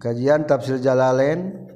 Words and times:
Kajian 0.00 0.48
tafsir 0.48 0.80
Jalalain 0.80 1.68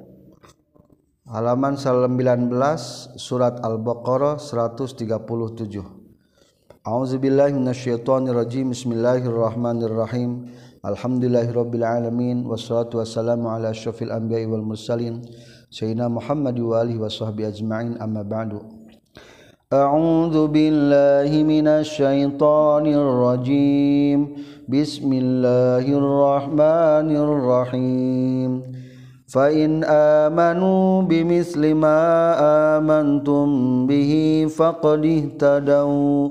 halaman 1.29 1.77
19 1.77 3.21
surat 3.21 3.61
Al-Baqarah 3.61 4.41
137. 4.41 5.05
A'udzubillahi 6.81 7.53
minasyaitonirrajim. 7.53 8.73
Bismillahirrahmanirrahim. 8.73 10.49
Alhamdulillahirabbil 10.81 11.85
alamin 11.85 12.49
wassalatu 12.49 12.97
wassalamu 12.97 13.53
ala 13.53 13.69
asyrafil 13.69 14.09
anbiya'i 14.09 14.49
wal 14.49 14.65
mursalin 14.65 15.21
sayyidina 15.69 16.09
Muhammad 16.09 16.57
wa 16.57 16.81
alihi 16.81 16.97
washabbihi 16.97 17.53
ajma'in 17.53 18.01
amma 18.01 18.25
ba'du. 18.25 18.74
A'udzu 19.73 20.45
billahi 20.53 21.41
minasy 21.41 21.89
syaithanir 21.89 23.01
rajim. 23.01 24.37
بسم 24.69 25.13
الله 25.13 25.85
الرحمن 25.89 27.09
الرحيم. 27.09 28.61
فإن 29.25 29.83
آمنوا 29.89 31.01
بمثل 31.01 31.73
ما 31.73 32.01
آمنتم 32.77 33.47
به 33.87 34.45
فقد 34.57 35.05
اهتدوا. 35.05 36.29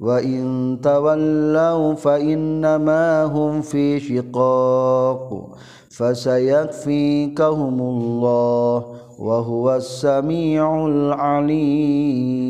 وإن 0.00 0.78
تولوا 0.82 1.94
فإنما 1.94 3.24
هم 3.24 3.60
في 3.62 4.00
شقاق. 4.00 5.48
فسيكفيكهم 5.90 7.80
الله. 7.80 8.84
وهو 9.19 9.75
السميع 9.75 10.85
العليم 10.85 12.43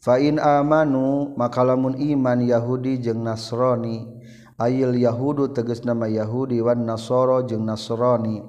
amanu 0.00 1.36
makalamun 1.36 1.92
iman 2.00 2.40
Yahudi 2.40 3.04
jeung 3.04 3.20
Nasrani 3.20 4.08
ail 4.56 4.96
Yahudu 4.96 5.52
teges 5.52 5.84
nama 5.84 6.08
Yahudi 6.08 6.64
Wan 6.64 6.88
Nasoro 6.88 7.44
jeung 7.44 7.68
Nasrani 7.68 8.40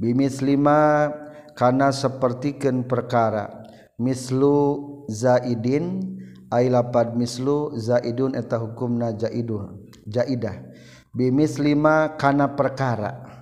bimis 0.00 0.40
5kana 0.40 1.92
sepertiken 1.92 2.88
perkara 2.88 3.68
mislu 4.00 5.04
zaidin 5.12 6.16
lapad 6.48 7.12
mislu 7.12 7.76
zaidun 7.76 8.32
eta 8.32 8.56
hukum 8.56 8.96
na 8.96 9.12
zaidul 9.12 9.76
zaidah 10.08 10.64
bimis 11.12 11.60
5kana 11.60 12.56
perkara 12.56 13.39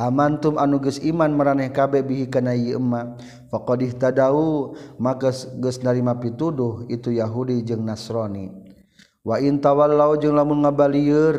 amantum 0.00 0.56
anuges 0.56 0.96
iman 1.04 1.36
meraneh 1.36 1.68
kabeh 1.68 2.00
bihi 2.00 2.32
kana 2.32 2.56
ieu 2.56 2.80
emma. 2.80 3.20
Faqadih 3.52 3.92
tadau 4.00 4.72
maka 4.96 5.28
geus 5.60 5.84
narima 5.84 6.16
pituduh 6.16 6.88
itu 6.88 7.12
yahudi 7.12 7.60
jeung 7.60 7.84
nasrani. 7.84 8.48
Wa 9.20 9.36
in 9.36 9.60
tawallau 9.60 10.16
jeung 10.16 10.32
lamun 10.32 10.64
ngabalieur. 10.64 11.36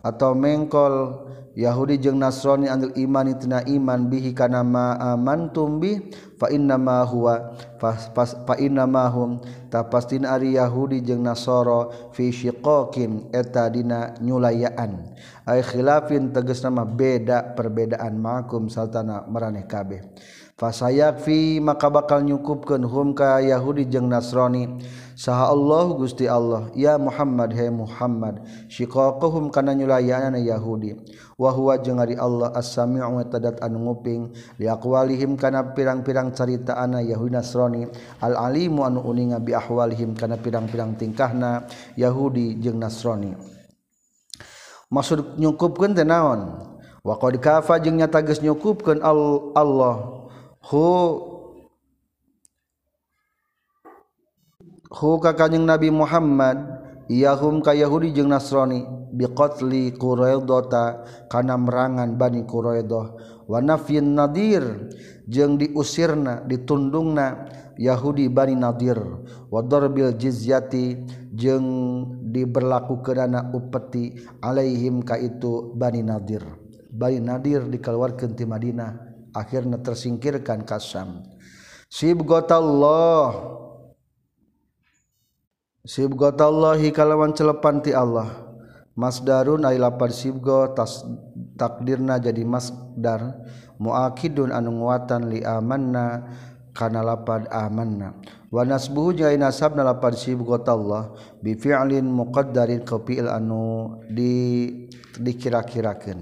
atau 0.00 0.32
mengkol. 0.36 1.26
Yahudi 1.50 1.98
jeung 1.98 2.22
Nasrani 2.22 2.70
anil 2.70 2.94
iman 2.94 3.26
tina 3.34 3.58
iman 3.66 4.06
bihi 4.06 4.30
kana 4.30 4.62
ma 4.62 4.94
amantum 4.94 5.82
bi 5.82 5.98
fa 6.38 6.46
inna 6.46 6.78
ma 6.78 7.02
huwa 7.02 7.58
fa 7.82 8.54
inna 8.54 8.86
ma 8.86 9.10
hum. 9.10 9.42
Ta 9.66 9.82
pastina 9.82 10.38
ari 10.38 10.54
Yahudi 10.54 11.02
jeung 11.02 11.26
Nasara 11.26 11.90
fi 12.14 12.30
syiqaqin 12.30 13.34
eta 13.34 13.66
dina 13.66 14.14
nyulayaan. 14.22 15.10
Ay 15.42 15.66
khilafin 15.66 16.30
tegasna 16.30 16.70
mah 16.70 16.86
beda 16.86 17.58
perbedaan 17.58 18.14
makum 18.14 18.70
saltana 18.70 19.26
maraneh 19.26 19.66
kabeh. 19.66 20.06
Fa 20.54 20.70
sayakfi 20.70 21.58
maka 21.58 21.90
bakal 21.90 22.22
nyukupkeun 22.22 22.86
hum 22.86 23.10
ka 23.10 23.42
Yahudi 23.42 23.90
jeung 23.90 24.06
Nasrani. 24.06 24.78
saha 25.20 25.52
Allah 25.52 25.84
Gusti 26.00 26.24
Allah. 26.24 26.72
Ya 26.72 26.96
Muhammad 26.96 27.52
he 27.52 27.68
Muhammad. 27.68 28.40
Syiqaqahum 28.72 29.52
kana 29.52 29.76
nyulayanana 29.76 30.40
Yahudi. 30.40 30.96
Wa 31.36 31.52
huwa 31.52 31.76
Allah 31.76 32.48
as-sami'u 32.56 33.20
tadat 33.28 33.60
anu 33.60 33.92
nguping. 33.92 34.32
Liakwalihim 34.56 35.36
kana 35.36 35.76
pirang-pirang 35.76 36.32
carita 36.32 36.72
caritaana 36.72 37.04
Yahudi 37.04 37.36
Nasrani. 37.36 37.84
Al-alimu 38.24 38.80
anu 38.88 39.04
uninga 39.04 39.36
bi 39.36 39.52
ahwalihim 39.52 40.16
kana 40.16 40.40
pirang-pirang 40.40 40.96
tingkahna 40.96 41.68
Yahudi 42.00 42.56
jeung 42.56 42.80
Nasrani. 42.80 43.36
Maksud 44.88 45.36
nyukupkeun 45.36 45.92
teh 45.92 46.08
naon? 46.08 46.64
Wa 47.04 47.20
qad 47.20 47.36
kafa 47.44 47.76
jeung 47.84 48.00
nyata 48.00 48.24
geus 48.24 48.40
nyukupkeun 48.40 49.04
Allah. 49.04 49.96
Hu 50.60 50.84
huka 54.90 55.32
kanjing 55.38 55.64
Nabi 55.64 55.88
Muhammad 55.94 56.58
yahum 57.06 57.62
ka 57.62 57.72
Yahudi 57.72 58.10
jeung 58.10 58.34
Nasrani 58.34 58.84
biqatli 59.14 59.94
Quraidah 59.94 61.06
kana 61.30 61.54
merangan 61.54 62.18
Bani 62.18 62.42
Quraidah 62.42 63.06
wa 63.46 63.58
nafyin 63.58 64.14
nadir 64.18 64.90
jeung 65.30 65.58
diusirna 65.58 66.42
ditundungna 66.46 67.46
Yahudi 67.80 68.28
Bani 68.28 68.60
Nadir. 68.60 69.00
Wa 69.48 69.64
darbil 69.64 70.12
jizyati 70.12 71.00
jeung 71.32 71.66
diberlakukeunana 72.28 73.56
upeti 73.56 74.20
alaihim 74.44 75.00
ka 75.00 75.16
itu 75.16 75.72
Bani 75.72 76.04
Nadir. 76.04 76.44
Bani 76.92 77.24
Nadir 77.24 77.64
dikeluarkeun 77.64 78.36
ti 78.36 78.44
Madinah 78.44 79.00
akhirnya 79.32 79.80
tersingkirkan 79.80 80.68
kasam 80.68 81.24
Syam. 81.24 81.38
Sibgatallah 81.88 83.32
sibgotallahi 85.84 86.92
kalawan 86.92 87.32
celepan 87.32 87.80
ti 87.80 87.96
Allah. 87.96 88.48
Masdarun 88.98 89.64
ay 89.64 89.80
lapar 89.80 90.12
sibgo 90.12 90.76
tas 90.76 91.06
takdirna 91.56 92.20
jadi 92.20 92.44
masdar. 92.44 93.38
Muakidun 93.80 94.52
anu 94.52 94.76
nguatan 94.76 95.32
li 95.32 95.40
amanna 95.40 96.28
kana 96.76 97.00
lapad 97.00 97.48
amanna. 97.48 98.12
Wa 98.52 98.66
nasbuhu 98.66 99.16
jeung 99.16 99.40
nasabna 99.40 99.86
lapad 99.86 100.18
sibgotallah 100.20 101.16
bi 101.40 101.56
fi'lin 101.56 102.04
muqaddarin 102.04 102.84
ka 102.84 103.00
fi'il 103.00 103.30
anu 103.30 103.96
di 104.10 104.68
dikira-kirakeun. 105.16 106.20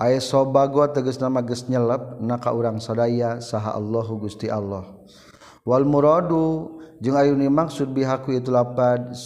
Ay 0.00 0.16
sobago 0.20 0.84
tegas 0.92 1.20
nama 1.20 1.44
geus 1.44 1.68
nyelep 1.68 2.20
Naka 2.24 2.56
urang 2.56 2.80
sadaya 2.80 3.40
saha 3.40 3.76
Allahu 3.76 4.24
Gusti 4.24 4.48
Allah. 4.48 4.84
Wal 5.64 5.84
muradu 5.84 6.79
jeung 7.00 7.16
ayu 7.16 7.32
dimaksud 7.34 7.90
bihaku 7.96 8.36
itu 8.36 8.52
lapad 8.52 9.16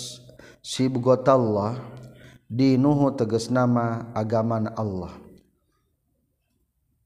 sibgotallah 0.62 1.76
dinuhu 2.46 3.12
teges 3.18 3.50
nama 3.50 4.08
agaman 4.14 4.70
Allah. 4.78 5.12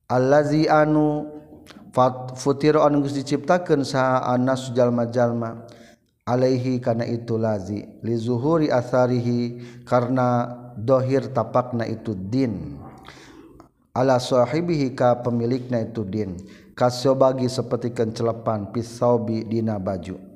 Allazi 0.09 0.69
anu 0.69 1.29
futir 2.37 2.77
anu 2.79 3.05
geus 3.05 3.17
diciptakeun 3.17 3.85
saha 3.85 4.29
anas 4.29 4.73
jalma-jalma 4.73 5.67
alaihi 6.29 6.81
kana 6.81 7.09
itu 7.09 7.41
lazi 7.41 7.85
li 8.05 8.15
zuhuri 8.17 8.69
atharihi 8.69 9.61
karena 9.89 10.53
dohir 10.77 11.33
tapakna 11.33 11.89
itu 11.89 12.13
din. 12.13 12.77
Ala 13.97 14.21
sahibihi 14.23 14.95
ka 14.95 15.19
pemilikna 15.25 15.83
itu 15.83 16.07
din. 16.07 16.39
Kasobagi 16.79 17.51
seperti 17.51 17.91
kencelepan 17.91 18.71
pisaubi 18.71 19.43
dina 19.43 19.75
baju. 19.83 20.28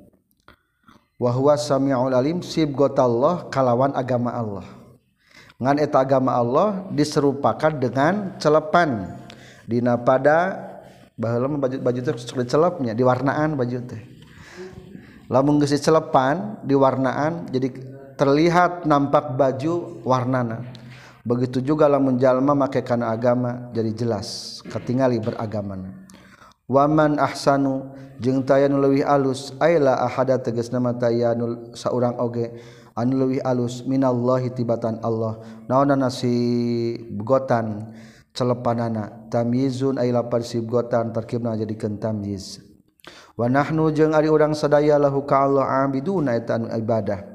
Samlim 1.55 2.43
sib 2.43 2.75
gota 2.75 3.07
Allah 3.07 3.47
kalawan 3.47 3.95
agama 3.95 4.33
Allah. 4.33 4.67
Nganeta 5.61 6.03
agama 6.03 6.35
Allah 6.35 6.83
diserupakan 6.91 7.71
dengan 7.71 8.35
celepan. 8.35 9.19
Dina 9.63 9.95
pada 9.95 10.59
baju-bajucelapnya 11.15 12.91
diwarnaan 12.91 13.55
baju 13.55 13.79
teh. 13.87 14.03
La 15.31 15.39
menggesi 15.39 15.79
celepan 15.79 16.59
diwarnaan 16.67 17.47
jadi 17.47 17.71
terlihat 18.19 18.83
nampak 18.83 19.39
baju 19.39 20.03
warnana. 20.03 20.67
Begitu 21.23 21.63
juga 21.63 21.87
lah 21.87 22.03
menjalma 22.03 22.51
make 22.51 22.83
kana 22.83 23.15
agama 23.15 23.71
jadi 23.71 23.95
jelas 23.95 24.59
ketingali 24.67 25.23
beragama 25.23 26.03
waman 26.67 27.19
ahsanu 27.19 27.91
jeung 28.21 28.45
tayanu 28.45 28.81
leuwih 28.81 29.05
alus 29.05 29.55
aila 29.61 30.01
ahada 30.03 30.37
tegas 30.41 30.69
nama 30.69 30.93
tayanu 30.93 31.73
saurang 31.73 32.17
oge 32.17 32.53
anu 32.93 33.25
leuwih 33.25 33.41
alus 33.41 33.81
minallahi 33.85 34.53
tibatan 34.53 35.01
Allah. 35.01 35.41
Naonana 35.65 36.13
si 36.13 36.97
gotan 37.17 37.93
celepanana 38.33 39.29
tamyizun 39.33 39.97
ai 39.97 40.13
lapar 40.13 40.45
si 40.45 40.61
gotan 40.61 41.13
tarkibna 41.13 41.57
jadikeun 41.57 41.97
tamyiz. 41.97 42.61
Wa 43.33 43.49
nahnu 43.49 43.89
jeung 43.93 44.13
ari 44.13 44.29
urang 44.29 44.53
sadaya 44.53 45.01
lahu 45.01 45.25
ka 45.25 45.49
Allah 45.49 45.85
abiduna 45.85 46.37
eta 46.37 46.61
anu 46.61 46.69
ibadah. 46.69 47.33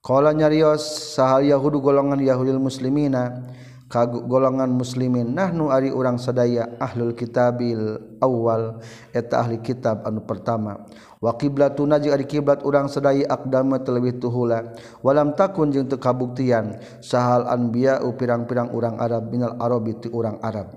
Qala 0.00 0.32
nyarios 0.32 1.12
sahal 1.12 1.44
yahudu 1.44 1.80
golongan 1.84 2.20
yahudil 2.24 2.56
muslimina 2.56 3.44
kagu 3.90 4.22
golongan 4.30 4.70
muslimin 4.70 5.34
nahnu 5.34 5.74
ari 5.74 5.90
urang 5.90 6.14
sadaya 6.14 6.78
ahlul 6.78 7.10
kitabil 7.10 7.98
awal 8.22 8.78
eta 9.10 9.42
ahli 9.42 9.58
kitab 9.58 10.06
anu 10.06 10.22
pertama 10.22 10.86
wa 11.18 11.34
qiblatuna 11.34 11.98
jeung 11.98 12.14
ari 12.14 12.22
kiblat 12.22 12.62
urang 12.62 12.86
sadaya 12.86 13.26
aqdama 13.26 13.82
terlebih 13.82 14.22
tuhula 14.22 14.70
walam 15.02 15.34
takun 15.34 15.74
jeung 15.74 15.90
teu 15.90 15.98
kabuktian 15.98 16.78
sahal 17.02 17.50
anbiya 17.50 17.98
pirang-pirang 18.14 18.70
urang 18.70 18.94
arab 19.02 19.26
minal 19.26 19.58
arabi 19.58 19.98
ti 19.98 20.06
urang 20.14 20.38
arab 20.38 20.70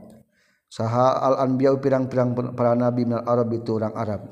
saha 0.73 1.21
al 1.21 1.37
anbiya 1.37 1.77
pirang-pirang 1.77 2.33
para 2.57 2.73
nabi 2.73 3.05
minal 3.05 3.21
arabi 3.29 3.61
ti 3.61 3.69
urang 3.69 3.93
arab 3.93 4.25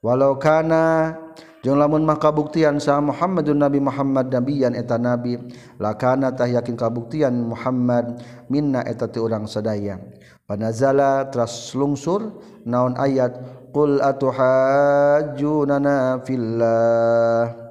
walau 0.00 0.40
kana 0.40 1.20
jeung 1.62 1.78
lamun 1.78 2.02
mah 2.02 2.18
kabuktian 2.18 2.82
sa 2.82 2.98
Muhammadun 2.98 3.62
Nabi 3.62 3.78
Muhammad 3.78 4.34
nabiyan 4.34 4.74
eta 4.74 4.98
nabi 4.98 5.38
lakana 5.78 6.34
tah 6.34 6.50
yakin 6.50 6.74
kabuktian 6.74 7.30
Muhammad 7.32 8.18
minna 8.50 8.82
eta 8.82 9.06
teu 9.06 9.30
urang 9.30 9.46
sadaya. 9.46 10.02
Panazala 10.42 11.30
tras 11.30 11.70
lungsur 11.72 12.34
naon 12.66 12.98
ayat 12.98 13.38
qul 13.70 14.02
atuhajjunana 14.02 16.18
fillah. 16.26 17.62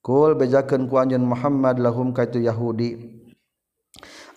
Kul 0.00 0.32
bejakeun 0.36 0.88
ku 0.88 0.96
anjeun 0.96 1.24
Muhammad 1.24 1.80
lahum 1.80 2.12
kaitu 2.16 2.40
Yahudi. 2.40 3.19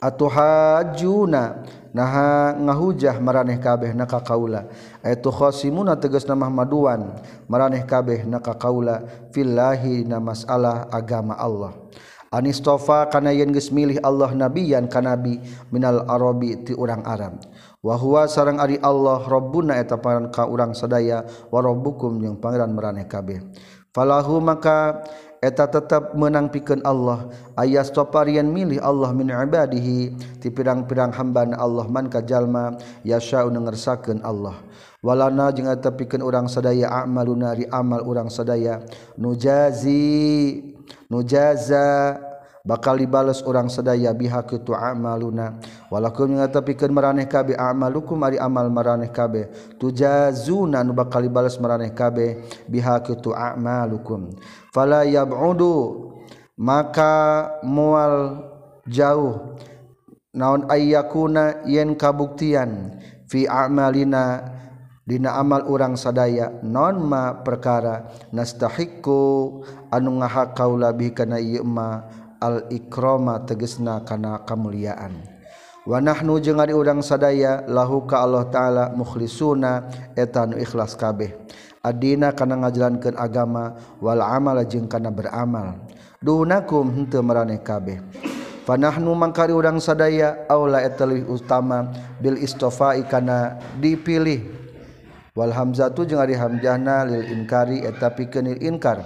atuh 0.04 0.28
hajuna 0.28 1.64
naha 1.96 2.60
ngahujah 2.60 3.16
maraneh 3.24 3.56
kabeh 3.56 3.96
naka 3.96 4.20
kaula. 4.20 4.68
Itu 5.00 5.32
khosimuna 5.32 5.96
tegas 5.96 6.28
nama 6.28 6.52
maduan 6.52 7.16
maraneh 7.48 7.88
kabeh 7.88 8.28
naka 8.28 8.52
kaula. 8.52 9.08
Fillahi 9.32 10.04
na 10.04 10.20
masalah 10.20 10.92
agama 10.92 11.40
Allah. 11.40 11.72
Anistofa 12.34 13.08
kana 13.08 13.30
yen 13.32 13.54
geus 13.54 13.70
milih 13.70 14.02
Allah 14.02 14.34
nabiyan 14.34 14.90
ka 14.92 15.00
nabi 15.00 15.38
minal 15.72 16.04
arabi 16.10 16.60
ti 16.66 16.74
urang 16.76 17.06
Arab. 17.06 17.40
Wa 17.80 17.94
huwa 17.94 18.26
sareng 18.26 18.58
ari 18.58 18.82
Allah 18.82 19.22
rabbuna 19.22 19.78
eta 19.78 20.02
pangaran 20.02 20.34
ka 20.34 20.50
urang 20.50 20.74
sadaya 20.74 21.24
wa 21.54 21.60
rabbukum 21.62 22.20
jeung 22.20 22.42
pangeran 22.42 22.74
maraneh 22.74 23.06
kabeh. 23.06 23.38
Falahu 23.94 24.42
maka 24.42 25.06
eta 25.44 25.68
tetap 25.68 26.16
menang 26.16 26.48
piken 26.48 26.80
Allah 26.88 27.28
ayas 27.60 27.92
toparian 27.92 28.48
milih 28.48 28.80
Allah 28.80 29.12
min 29.12 29.28
abadihi 29.28 30.16
ti 30.40 30.48
pirang-pirang 30.48 31.12
hambaan 31.12 31.52
Allah 31.52 31.84
man 31.92 32.08
kajalma 32.08 32.80
yasya 33.04 33.44
ngersakeun 33.52 34.24
Allah. 34.24 34.56
Walana 35.04 35.52
jeung 35.52 35.68
eta 35.68 35.92
pikeun 35.92 36.24
urang 36.24 36.48
sadaya 36.48 36.88
amaluna 37.04 37.52
ri 37.52 37.68
amal 37.68 38.08
urang 38.08 38.32
sadaya. 38.32 38.80
Nujazi 39.20 40.64
nujaza 41.12 42.16
bakal 42.64 42.96
dibales 42.96 43.44
orang 43.44 43.68
sedaya 43.68 44.16
biha 44.16 44.40
kitu 44.48 44.72
amaluna. 44.72 45.60
Walakum 45.92 46.40
ngatepikeun 46.40 46.96
maraneh 46.96 47.28
kabeh 47.28 47.60
amalukum 47.60 48.16
ari 48.24 48.40
amal 48.40 48.72
maraneh 48.72 49.12
kabeh. 49.12 49.52
Tujazuna 49.76 50.80
nu 50.88 50.96
bakal 50.96 51.28
dibales 51.28 51.60
maraneh 51.60 51.92
kabeh 51.92 52.40
biha 52.72 53.04
kitu 53.04 53.36
amalukum. 53.36 54.32
fala 54.74 55.06
yab'udu 55.06 56.10
maka 56.58 57.48
mual 57.62 58.42
jauh. 58.90 59.54
Naon 60.34 60.66
ayyakuna 60.66 61.62
yen 61.70 61.94
kabuktian 61.94 62.98
fi 63.30 63.46
amalina 63.46 64.50
dina 65.06 65.38
amal 65.38 65.70
urang 65.70 65.94
sadaya. 65.94 66.50
Non 66.66 67.06
ma 67.06 67.38
perkara 67.46 68.10
nastahiku 68.34 69.62
anu 69.94 70.26
ngahak 70.26 70.58
kaula 70.58 70.90
bi 70.90 71.14
kana 71.14 71.38
ieu 71.38 71.62
ma 71.62 72.02
al 72.42 72.66
ikrama 72.74 73.46
tegesna 73.46 74.02
kana 74.02 74.42
kamuliaan. 74.42 75.22
Wa 75.86 76.02
nahnu 76.02 76.42
jeung 76.42 76.58
ari 76.58 76.74
urang 76.74 77.06
sadaya 77.06 77.62
lahu 77.70 78.10
ka 78.10 78.26
Allah 78.26 78.50
taala 78.50 78.84
mukhlisuna 78.98 79.86
eta 80.18 80.50
nu 80.50 80.58
ikhlas 80.58 80.98
kabeh. 80.98 81.30
adina 81.84 82.32
kana 82.32 82.64
ngajalankeun 82.64 83.20
agama 83.20 83.76
wal 84.00 84.24
amal 84.24 84.56
jeung 84.64 84.88
kana 84.88 85.12
beramal. 85.12 85.84
Dunakum 86.24 86.88
henteu 86.96 87.20
maraneh 87.20 87.60
kabeh. 87.60 88.00
Panahnu 88.64 89.12
mangkari 89.12 89.52
urang 89.52 89.84
sadaya 89.84 90.48
aula 90.48 90.80
eta 90.80 91.04
utama 91.04 91.92
bil 92.24 92.40
istofai 92.40 93.04
kana 93.04 93.60
dipilih. 93.84 94.48
Wal 95.36 95.52
hamzatu 95.52 96.08
jeung 96.08 96.24
ari 96.24 96.40
hamzahna 96.40 97.04
lil 97.04 97.28
inkari 97.28 97.84
eta 97.84 98.16
pikeun 98.16 98.56
inkar. 98.64 99.04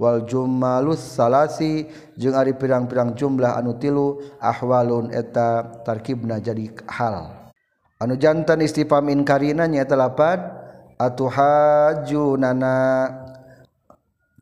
Wal 0.00 0.24
jumalus 0.24 1.04
salasi 1.04 1.84
jeung 2.16 2.32
ari 2.32 2.56
pirang-pirang 2.56 3.12
jumlah 3.12 3.60
anu 3.60 3.76
tilu 3.76 4.24
ahwalun 4.40 5.12
eta 5.12 5.84
tarkibna 5.84 6.40
jadi 6.40 6.72
hal. 6.88 7.52
Anu 8.00 8.16
jantan 8.16 8.64
istifham 8.64 9.12
inkarina 9.12 9.68
nyaeta 9.68 10.00
lapad 10.00 10.63
atuhajunana. 11.00 12.76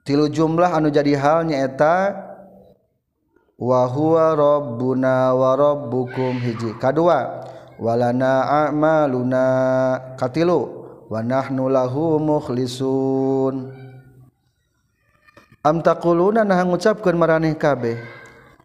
Tilu 0.03 0.27
jumlah 0.27 0.75
anu 0.75 0.91
jadi 0.91 1.15
hal 1.15 1.47
nyaeta 1.47 2.17
wa 3.55 3.87
huwa 3.87 4.35
rabbuna 4.35 5.31
wa 5.31 5.55
rabbukum 5.55 6.43
hiji 6.43 6.75
kadua. 6.83 7.47
Walana 7.79 8.67
a'maluna 8.67 9.45
katilu. 10.19 10.83
Wa 11.13 11.21
nahnu 11.21 11.69
lahu 11.69 12.17
mukhlisun. 12.17 13.69
Am 15.63 15.79
taquluna 15.79 16.43
nah 16.43 16.59
ngucapkeun 16.67 17.15
maraneh 17.15 17.55
kabeh? 17.55 18.01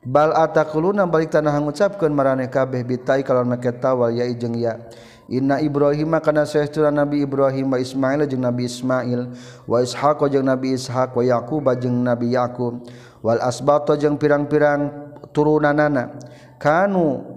Bal 0.02 0.34
ataquluna 0.34 1.06
balik 1.06 1.30
tanah 1.30 1.54
ngucapkeun 1.62 2.10
maraneh 2.10 2.50
kabeh? 2.50 2.82
Bitai 2.82 3.22
kalau 3.22 3.46
make 3.46 3.70
tawal 3.78 4.16
ya 4.16 4.26
jeung 4.34 4.58
ya. 4.58 4.82
Inna 5.28 5.60
Ibrahim 5.60 6.16
kana 6.24 6.48
saestuna 6.48 6.88
Nabi 6.88 7.20
Ibrahim 7.20 7.76
wa 7.76 7.76
Ismail 7.76 8.24
jeung 8.32 8.48
Nabi 8.48 8.64
Ismail 8.64 9.28
wa 9.68 9.84
Ishaq 9.84 10.24
jeung 10.32 10.48
Nabi 10.48 10.72
Ishaq 10.72 11.12
wa 11.12 11.20
Yaqub 11.20 11.68
jeung 11.84 12.00
Nabi 12.00 12.32
Yaqub 12.32 12.88
wal 13.20 13.44
asbato 13.44 13.92
jeung 14.00 14.16
pirang-pirang 14.16 14.88
turunanana. 15.36 16.16
Kanu 16.64 17.28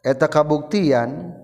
eta 0.00 0.24
kabuktian 0.24 1.36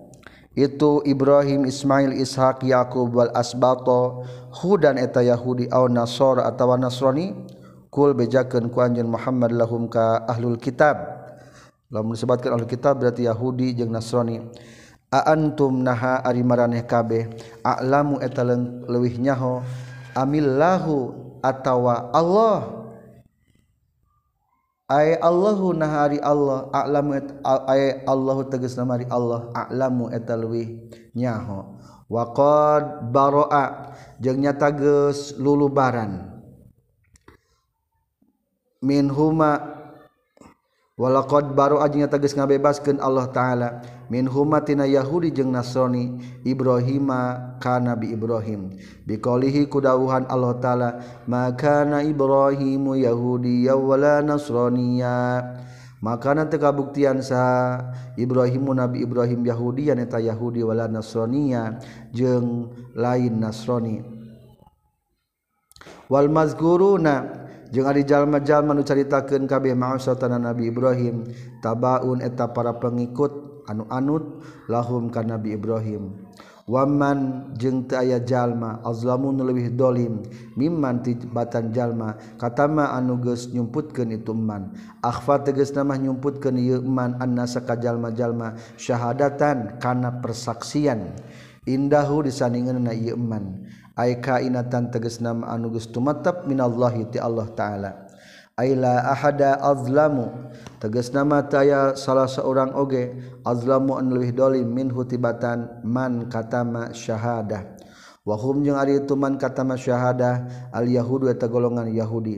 itu 0.57 1.05
Ibrahim 1.05 1.69
Ismail 1.69 2.17
Ishaq 2.17 2.65
Yaqub 2.65 3.13
wal 3.13 3.29
asbato 3.37 4.25
hudan 4.49 4.97
eta 4.97 5.21
Yahudi 5.21 5.69
aw 5.69 5.85
Nasor 5.85 6.41
atawa 6.49 6.81
Nasrani 6.81 7.37
kul 7.93 8.17
bejakeun 8.17 8.73
ku 8.73 8.81
anjeun 8.81 9.05
Muhammad 9.05 9.53
lahum 9.53 9.85
ka 9.85 10.25
ahlul 10.25 10.57
kitab. 10.57 10.97
Lamun 11.93 12.17
disebutkan 12.17 12.57
ahlul 12.57 12.65
kitab 12.65 12.97
berarti 12.97 13.29
Yahudi 13.29 13.77
jeung 13.77 13.93
Nasrani. 13.93 14.49
aantum 15.09 15.81
naha 15.81 16.21
ari 16.21 16.45
maraneh 16.45 16.85
kabeh. 16.85 17.29
A'lamu 17.65 18.21
eta 18.21 18.45
leuwih 18.45 19.17
nyaho. 19.17 19.65
Amillahu 20.13 21.13
atawa 21.41 22.13
Allah. 22.13 22.77
Ay 24.89 25.17
Allahu 25.21 25.73
nahari 25.77 26.17
Allah. 26.21 26.69
A'lamu 26.73 27.13
et, 27.13 27.29
ay 27.45 28.01
Allahu 28.09 28.49
tegas 28.49 28.73
namari 28.73 29.05
Allah. 29.09 29.49
A'lamu 29.53 30.09
eta 30.09 30.33
leuwih 30.33 30.89
nyaho. 31.13 31.77
Wa 32.09 32.33
qad 32.33 33.13
baraa 33.13 33.93
jeung 34.17 34.41
nyata 34.41 34.73
geus 34.73 35.37
lulubaran. 35.37 36.41
Min 38.81 39.13
huma 39.13 39.78
walakod 40.99 41.55
baru 41.55 41.79
aja 41.79 42.11
teges 42.11 42.35
ngabebaskeun 42.35 42.99
Allah 42.99 43.31
ta'ala. 43.31 43.69
Min 44.11 44.27
humatina 44.27 44.83
Yahudi 44.83 45.31
jeung 45.31 45.55
Nasrani 45.55 46.19
Ibrahima 46.43 47.55
ka 47.63 47.79
nabi 47.79 48.11
Ibrahim. 48.11 48.75
Biqaulihi 49.07 49.71
kudawuhan 49.71 50.27
Allah 50.27 50.53
ta'ala 50.59 50.89
maka 51.29 51.87
na 51.87 52.03
Ibrahimu 52.03 52.99
Yahudi 52.99 53.69
ya 53.69 53.79
wala 53.79 54.19
Nasraniya. 54.19 55.45
Makana 55.99 56.47
teu 56.47 56.63
kabuktian 56.63 57.19
sa 57.19 57.75
Ibrahimu 58.15 58.71
Nabi 58.71 59.03
Ibrahim 59.03 59.43
Yahudi 59.43 59.91
yang 59.91 59.99
eta 59.99 60.15
Yahudi 60.15 60.63
wala 60.63 60.87
Nasraniya 60.87 61.75
jeung 62.15 62.71
lain 62.95 63.35
Nasrani. 63.35 63.99
Wal 66.07 66.31
mazkuruna 66.31 67.48
Jjallma-jalman 67.69 68.81
caritakan 68.81 69.45
kabeh 69.45 69.77
masa 69.77 70.17
Nabi 70.17 70.73
Ibrahim 70.73 71.29
tabaun 71.61 72.17
eta 72.25 72.49
para 72.49 72.73
pengikut 72.81 73.61
anu-anut 73.69 74.41
lahum 74.65 75.13
kan 75.13 75.29
Nabi 75.29 75.53
Ibrahim. 75.53 76.17
Waman 76.69 77.49
jeng 77.57 77.89
aya 77.97 78.21
jalma 78.21 78.77
azlamun 78.85 79.41
lebih 79.41 79.73
dolim 79.73 80.21
mimman 80.53 81.01
tibatan 81.01 81.73
jalma 81.73 82.13
katama 82.37 82.93
anu 82.93 83.17
geus 83.17 83.49
nyumputkeun 83.49 84.13
itu 84.13 84.37
man 84.37 84.77
akhfa 85.01 85.49
tegas 85.49 85.73
nama 85.73 85.97
nyumputkeun 85.97 86.61
ieu 86.61 86.85
man 86.85 87.17
annasa 87.17 87.65
ka 87.65 87.73
jalma-jalma 87.73 88.53
syahadatan 88.77 89.81
kana 89.81 90.21
persaksian. 90.21 91.17
Indahu 91.65 92.29
disaningeunna 92.29 92.93
ieu 92.93 93.17
naman 93.99 94.23
kainatan 94.23 94.87
teges 94.95 95.19
nama 95.19 95.51
anuges 95.51 95.91
tumatap 95.91 96.47
minallahiti 96.47 97.19
Allah 97.19 97.47
ta'ala. 97.51 97.91
Ayla 98.55 99.07
ahada 99.11 99.59
azlamu 99.59 100.51
teges 100.83 101.11
nama 101.15 101.43
taya 101.47 101.95
salah 101.95 102.27
seorang 102.27 102.75
oge 102.75 103.15
azlamu 103.43 103.95
an 103.95 104.11
lebih 104.11 104.35
dolim 104.35 104.67
min 104.67 104.87
hutibatan 104.91 105.83
man 105.83 106.31
katama 106.31 106.95
syahadah. 106.95 107.79
Wahum 108.27 108.61
jeung 108.61 108.75
ari 108.75 108.99
ituman 108.99 109.39
kata 109.39 109.63
masyahadah 109.63 110.69
al 110.75 110.85
yahudu 110.85 111.31
eta 111.31 111.47
golongan 111.47 111.87
Yahudi. 111.87 112.37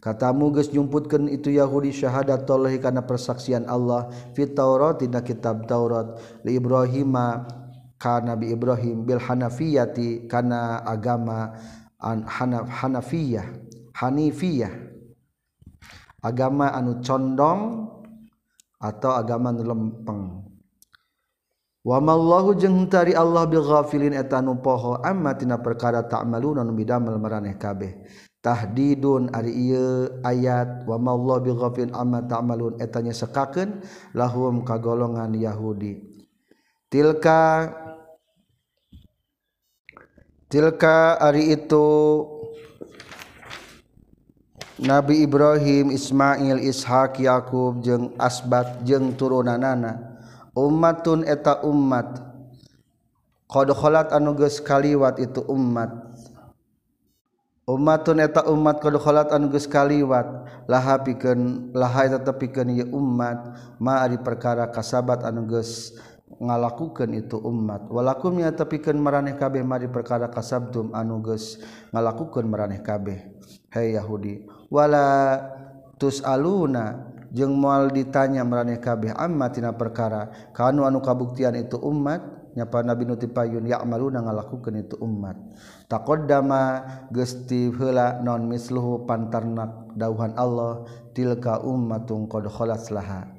Kata 0.00 0.32
muges 0.32 0.72
nyumputkeun 0.72 1.28
itu 1.28 1.52
Yahudi 1.52 1.92
syahadat 1.92 2.48
toleh 2.48 2.74
kana 2.80 3.04
persaksian 3.04 3.68
Allah 3.68 4.08
fit 4.32 4.56
Taurat 4.56 4.98
dina 4.98 5.20
kitab 5.20 5.68
Taurat. 5.68 6.16
Li 6.48 6.56
Ibrahim 6.56 7.12
kana 7.98 8.34
Nabi 8.34 8.54
Ibrahim 8.54 9.02
bil 9.02 9.18
Hanafiyati 9.18 10.30
kana 10.30 10.86
agama 10.86 11.54
an 11.98 12.22
Hanaf 12.24 12.70
Hanafiyah 12.70 13.46
Hanifiyah. 13.98 14.70
Agama 16.18 16.74
anu 16.74 16.98
condong 17.02 17.90
atau 18.78 19.14
agama 19.14 19.54
nu 19.54 19.62
lempeng. 19.62 20.22
Wamallahu 21.86 22.58
jeung 22.58 22.90
tari 22.90 23.14
Allah 23.14 23.46
bil 23.46 23.62
ghafilin 23.62 24.14
eta 24.14 24.42
nu 24.42 24.58
poho 24.58 24.98
amma 24.98 25.38
tina 25.38 25.62
perkara 25.62 26.02
ta'maluna 26.06 26.66
nu 26.66 26.74
bidamel 26.74 27.22
maraneh 27.22 27.54
kabeh. 27.54 28.02
Tahdidun 28.38 29.30
ari 29.34 29.50
ieu 29.50 30.10
ayat 30.26 30.86
wamallahu 30.86 31.42
bil 31.42 31.58
ghafilin 31.58 31.94
amma 31.94 32.22
ta'malun 32.22 32.82
eta 32.82 32.98
nya 32.98 33.14
sekakeun 33.14 33.82
lahum 34.14 34.66
kagolongan 34.66 35.34
Yahudi. 35.38 36.02
Tilka 36.90 37.72
tilka 40.48 41.20
ari 41.20 41.52
itu 41.52 41.86
Nabi 44.78 45.26
Ibrahim 45.26 45.90
Ismail 45.90 46.62
Ishak 46.62 47.20
Yakub 47.20 47.82
jeung 47.84 48.14
asbat 48.16 48.82
jeung 48.86 49.12
turunanana. 49.14 50.16
Umatun 50.54 51.22
eta 51.22 51.62
umat 51.62 52.18
qad 53.46 53.68
khalat 53.74 54.10
anu 54.10 54.34
geus 54.34 54.58
kaliwat 54.58 55.22
itu 55.22 55.42
umat 55.46 55.90
umatun 57.66 58.18
eta 58.22 58.46
umat 58.50 58.82
qad 58.82 58.94
khalat 58.98 59.28
anu 59.34 59.50
geus 59.50 59.66
kaliwat. 59.66 60.26
Laha 60.68 61.00
pikeun 61.00 61.72
laha 61.72 62.06
eta 62.06 62.18
tepikeun 62.28 62.68
ieu 62.76 62.86
umat 62.92 63.40
ma 63.80 64.04
ari 64.04 64.20
perkara 64.20 64.68
kasabat 64.70 65.24
anu 65.24 65.48
geus 65.48 65.96
ngalakukan 66.38 67.10
itu 67.14 67.38
umat. 67.38 67.90
Walakumnya 67.90 68.54
tepikan 68.54 68.98
meraneh 68.98 69.34
kabeh 69.34 69.62
mari 69.62 69.90
perkara 69.90 70.30
kasabtum 70.30 70.94
anuges 70.94 71.58
ngalakukan 71.94 72.46
meraneh 72.46 72.82
kabeh. 72.82 73.38
Hai 73.68 73.92
hey 73.92 74.00
Yahudi 74.00 74.48
wala 74.72 75.36
tus 76.00 76.24
aluna 76.24 77.12
jeung 77.28 77.52
mual 77.52 77.92
ditanya 77.92 78.40
meraneh 78.40 78.80
kabeh 78.80 79.12
amma 79.12 79.52
tina 79.52 79.76
perkara 79.76 80.52
kanu 80.56 80.88
anu 80.88 81.04
kabuktian 81.04 81.52
itu 81.52 81.76
umat 81.76 82.24
nyapa 82.56 82.80
Nabi 82.80 83.04
Nuti 83.04 83.28
Payun 83.28 83.68
ya 83.68 83.84
amaluna 83.84 84.24
ngalakukan 84.24 84.74
itu 84.80 84.96
umat. 85.04 85.36
Taqaddama 85.86 86.84
gesti 87.12 87.68
heula 87.70 88.24
non 88.24 88.48
misluhu 88.48 89.04
pantarnak 89.04 89.94
dauhan 89.94 90.32
Allah 90.34 90.88
tilka 91.12 91.60
ummatun 91.60 92.24
qad 92.26 92.48
khalat 92.48 92.82
laha. 92.88 93.37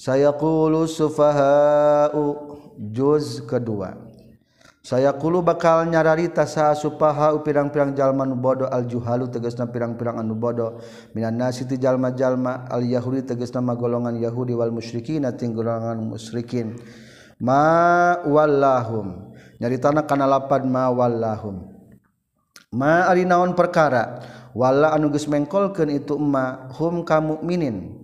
sayakulu 0.00 0.88
sufahau 0.88 2.56
juz 2.80 3.44
kedua. 3.44 4.08
Sayakulu 4.80 5.44
bakal 5.44 5.92
nyararita 5.92 6.48
sa 6.48 6.72
supaha 6.72 7.36
pirang-pirang 7.44 7.92
jalma 7.92 8.24
nu 8.24 8.32
bodoh 8.32 8.64
al 8.64 8.88
juhalu 8.88 9.28
tegasna 9.28 9.68
pirang-pirang 9.68 10.16
anu 10.16 10.32
bodoh 10.32 10.80
minan 11.12 11.36
nasi 11.36 11.68
ti 11.68 11.76
jalma-jalma 11.76 12.64
al 12.64 12.80
yahudi 12.88 13.28
tegasna 13.28 13.60
magolongan 13.60 14.16
yahudi 14.16 14.56
wal 14.56 14.72
musyrikin 14.72 15.28
ting 15.36 15.52
golongan 15.52 16.00
musyrikin. 16.00 16.80
Ma 17.44 18.16
wallahum 18.24 19.36
nyaritana 19.60 20.08
kana 20.08 20.24
lapad 20.24 20.64
ma 20.64 20.88
wallahum. 20.88 21.76
Ma 22.72 23.04
ari 23.04 23.28
naon 23.28 23.52
perkara? 23.52 24.24
Wala 24.56 24.96
anu 24.96 25.12
geus 25.12 25.28
mengkolkeun 25.28 25.92
itu 25.92 26.16
ma 26.16 26.72
hum 26.72 27.04
ka 27.04 27.20
mukminin 27.20 27.99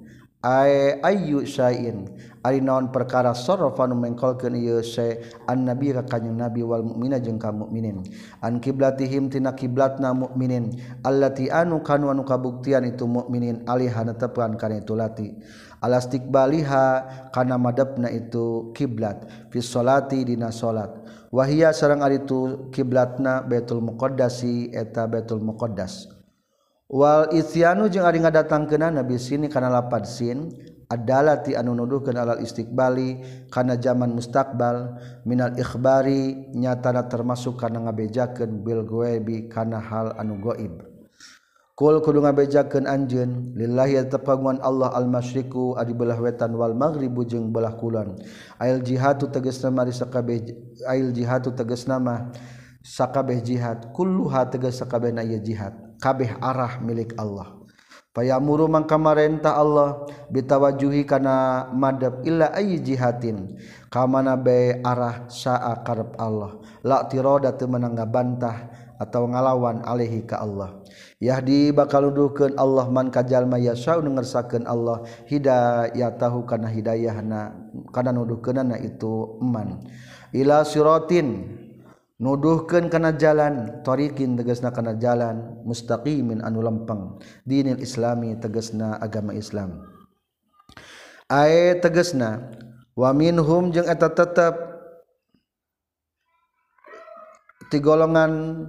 ayu 1.03 1.43
sayin 1.43 2.07
ari 2.47 2.63
naon 2.63 2.95
perkara 2.95 3.35
sorofa 3.35 3.91
mengkolkeun 3.91 4.55
ieu 4.55 4.79
se 4.87 5.19
annabi 5.51 5.91
ka 5.91 6.07
kanjing 6.07 6.39
nabi 6.39 6.63
wal 6.63 6.87
mukmina 6.87 7.19
jeung 7.19 7.43
ka 7.43 7.51
mukminin 7.51 8.07
an 8.39 8.63
kiblatihim 8.63 9.27
tina 9.27 9.59
kiblatna 9.59 10.15
mukminin 10.15 10.71
allati 11.03 11.51
anu 11.51 11.83
kanu 11.83 12.15
anu 12.15 12.23
kabuktian 12.23 12.87
itu 12.87 13.11
mukminin 13.11 13.67
alihana 13.67 14.15
tepan 14.15 14.55
kana 14.55 14.79
itu 14.79 14.95
lati. 14.95 15.35
Alastikbaliha 15.77 16.85
kana 17.37 17.61
madepna 17.61 18.09
itu 18.09 18.73
kiblat. 18.73 19.29
Fi 19.53 19.61
salati 19.61 20.25
dina 20.25 20.49
salat. 20.49 20.89
Wahia 21.29 21.69
sareng 21.77 22.01
ari 22.01 22.25
itu 22.25 22.73
kiblatna 22.73 23.45
baitul 23.45 23.85
muqaddasi 23.85 24.73
eta 24.73 25.05
baitul 25.05 25.45
muqaddas. 25.45 26.16
Wal 26.87 27.35
isyanu 27.35 27.91
jeung 27.91 28.07
ari 28.07 28.23
ngadatangkeunna 28.23 29.03
nabi 29.03 29.19
sini 29.19 29.51
kana 29.51 29.67
lapad 29.67 30.07
sin 30.07 30.55
adalati 30.87 31.59
anu 31.59 31.75
nuduhkeun 31.75 32.15
alal 32.15 32.39
istiqbali 32.39 33.19
kana 33.51 33.75
zaman 33.75 34.15
mustaqbal 34.15 34.95
minal 35.27 35.51
ikhbari 35.59 36.55
nyatana 36.55 37.11
termasuk 37.11 37.59
kana 37.59 37.83
ngabejakeun 37.83 38.63
bil 38.63 38.87
ghaibi 38.87 39.51
kana 39.51 39.83
hal 39.83 40.15
anu 40.15 40.39
gaib 40.39 40.87
Kul 41.77 42.01
kudu 42.01 42.23
ngabejakeun 42.25 42.87
anjeun 42.89 43.53
lillahi 43.59 44.01
tapanguan 44.07 44.63
Allah 44.63 44.95
al 44.97 45.11
masyriqu 45.11 45.77
adi 45.77 45.93
belah 45.93 46.17
wetan 46.17 46.57
wal 46.57 46.73
maghribu 46.73 47.21
jeung 47.29 47.53
belah 47.53 47.77
kulon. 47.77 48.17
Ail 48.57 48.81
jihadu 48.81 49.29
tegasna 49.29 49.69
mari 49.69 49.93
sakabeh 49.93 50.41
ail 50.89 51.13
jihadu 51.13 51.53
tegasna 51.53 52.01
mah 52.01 52.33
sakabeh 52.81 53.45
jihad 53.45 53.93
kulluha 53.93 54.49
tegas 54.49 54.81
sakabehna 54.81 55.21
ieu 55.21 55.37
jihad. 55.37 55.86
kabeh 56.01 56.37
arah 56.41 56.81
milik 56.81 57.17
Allah. 57.17 57.57
Paya 58.17 58.41
muru 58.41 58.65
mangkamarentah 58.65 59.61
Allah 59.61 60.09
bitawajuhi 60.33 61.05
kana 61.05 61.69
madab 61.77 62.25
illa 62.25 62.49
ayyi 62.57 62.81
jihatin 62.81 63.61
kamana 63.93 64.41
bae 64.41 64.81
arah 64.81 65.29
saa 65.29 65.85
karep 65.85 66.17
Allah. 66.17 66.57
La 66.81 67.05
tiroda 67.05 67.53
teu 67.53 67.69
meunang 67.69 67.93
bantah 68.09 68.73
atau 68.97 69.29
ngalawan 69.29 69.85
alaihi 69.85 70.25
ka 70.25 70.41
Allah. 70.41 70.81
Yahdi 71.21 71.77
bakal 71.77 72.09
nuduhkeun 72.09 72.57
Allah 72.57 72.89
man 72.89 73.13
ka 73.13 73.21
jalma 73.21 73.61
yasau 73.61 74.01
ngersakeun 74.01 74.65
Allah 74.65 75.05
hidayatahu 75.29 76.49
kana 76.49 76.73
hidayahna 76.73 77.53
kana 77.93 78.17
nuduhkeunana 78.17 78.81
itu 78.81 79.37
man. 79.45 79.85
Ila 80.33 80.65
siratin 80.65 81.57
nuduhkan 82.17 82.89
karena 82.89 83.13
jalan 83.13 83.85
thorikin 83.85 84.41
tegesna 84.41 84.73
karena 84.73 84.97
jalan 84.97 85.61
mustaqimin 85.69 86.41
anu 86.41 86.65
lempeng. 86.65 87.21
Dinil 87.45 87.81
islami 87.81 88.37
tegesna 88.41 88.97
agama 89.01 89.37
Islam. 89.37 89.85
Ae 91.29 91.77
tegesna 91.83 92.55
wa 92.97 93.11
minhum 93.13 93.75
jeung 93.75 93.91
eta 93.91 94.09
tetep 94.09 94.55
ti 97.69 97.83
golongan 97.83 98.65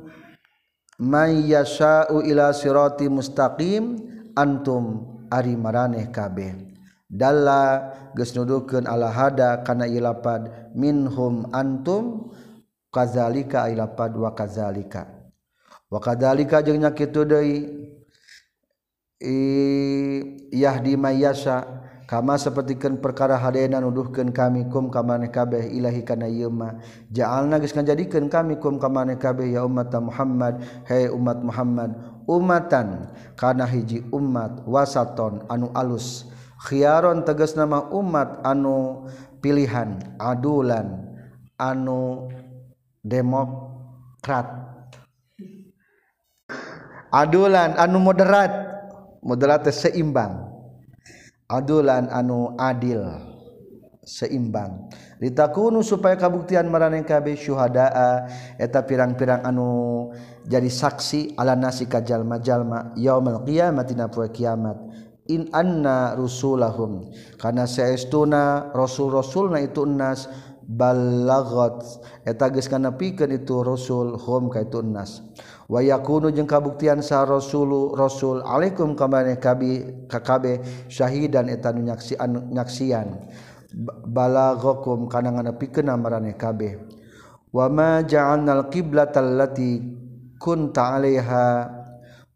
may 0.98 1.46
yasha'u 1.46 2.25
ila 2.25 2.50
sirati 2.50 3.06
mustaqim 3.06 4.01
antum 4.34 5.06
ari 5.30 5.54
maraneh 5.54 6.10
kabeh. 6.10 6.58
Dalla 7.08 7.94
geus 8.18 8.36
nuduhkeun 8.36 8.84
ala 8.84 9.08
hada 9.08 9.63
kana 9.63 9.88
ilapad 9.88 10.74
minhum 10.75 11.48
antum 11.56 12.34
kazalika 12.94 13.70
ilapad 13.70 14.15
wa 14.17 14.32
kazalika. 14.32 15.08
Wa 15.88 16.00
kadzalika 16.00 16.60
jeung 16.63 16.84
nya 16.84 16.91
kitu 16.91 17.24
deui 17.24 17.56
yahdi 20.51 20.94
mayasa 20.94 21.63
kama 22.08 22.39
sapertikeun 22.39 23.03
perkara 23.03 23.36
hadena 23.36 23.84
nuduhkeun 23.84 24.32
kami 24.32 24.72
kum 24.72 24.88
ka 24.88 25.03
maneh 25.03 25.27
kabeh 25.27 25.67
ilahi 25.67 26.08
kana 26.08 26.27
ieu 26.27 26.48
mah. 26.48 26.79
Ja'alna 27.12 27.60
geus 27.60 27.75
ngajadikeun 27.75 28.32
kami 28.32 28.60
kum 28.60 28.79
ka 28.79 28.88
maneh 28.88 29.20
kabeh 29.20 29.51
ya 29.51 29.67
umat 29.67 29.91
Muhammad. 30.00 30.63
Hai 30.88 31.12
umat 31.12 31.44
Muhammad 31.44 31.96
umatan 32.27 33.12
kana 33.36 33.67
hiji 33.67 34.03
umat 34.12 34.63
wasaton 34.67 35.44
anu 35.51 35.72
alus. 35.75 36.27
Khiaron 36.67 37.24
tegas 37.24 37.56
nama 37.56 37.88
umat 37.91 38.39
anu 38.44 39.08
pilihan 39.39 40.00
adulan 40.20 41.15
anu 41.60 42.32
Demokrat. 43.04 44.48
Adulan 47.12 47.77
anu 47.77 47.98
moderat. 48.04 48.51
Moderat 49.24 49.68
seimbang. 49.74 50.48
Adulan 51.48 52.12
anu 52.12 52.56
adil 52.60 53.04
seimbang. 54.08 54.88
Ditakunu 55.20 55.84
supaya 55.84 56.16
kabuktian 56.16 56.72
maraneh 56.72 57.04
KB 57.04 57.36
syuhadaa 57.36 58.27
eta 58.56 58.88
pirang-pirang 58.88 59.44
anu 59.44 60.12
jadi 60.48 60.72
saksi 60.72 61.36
ala 61.36 61.60
nasi 61.60 61.92
kajal 61.92 62.24
majalma 62.24 62.96
yaumul 62.96 63.44
qiyamati 63.44 64.00
na 64.00 64.08
poe 64.08 64.32
kiamat. 64.32 64.80
In 65.27 65.51
anna 65.51 66.16
rusulahum. 66.16 67.12
Karena 67.36 67.68
saestuna 67.68 68.72
rasul-rasulna 68.72 69.60
itu 69.60 69.84
nas 69.84 70.32
balagot 70.68 72.04
eta 72.28 72.52
geus 72.52 72.68
kanepikeun 72.68 73.32
itu 73.32 73.64
rasul 73.64 74.20
hum 74.20 74.52
ka 74.52 74.68
itu 74.68 74.84
nas. 74.84 75.24
Wa 75.72 75.80
yakunu 75.80 76.32
jeung 76.36 76.48
kabuktian 76.48 77.00
sa 77.00 77.24
rasulu 77.24 77.96
rasul 77.96 78.44
alaikum 78.44 78.96
kamane 79.00 79.40
kabi 79.40 80.04
kakabe 80.12 80.60
syahidan 80.92 81.48
eta 81.48 81.72
nu 81.72 81.88
nyaksian. 81.88 82.52
Nyaksian 82.52 83.08
balagokum 84.12 85.08
kana 85.08 85.32
nganepikeun 85.32 85.88
marane 85.96 86.36
kabeh 86.36 86.80
wa 87.52 87.68
ma 87.72 88.04
ja'alnal 88.04 88.68
qiblatal 88.68 89.40
lati 89.40 89.80
kunta 90.36 91.00
'alaiha. 91.00 91.48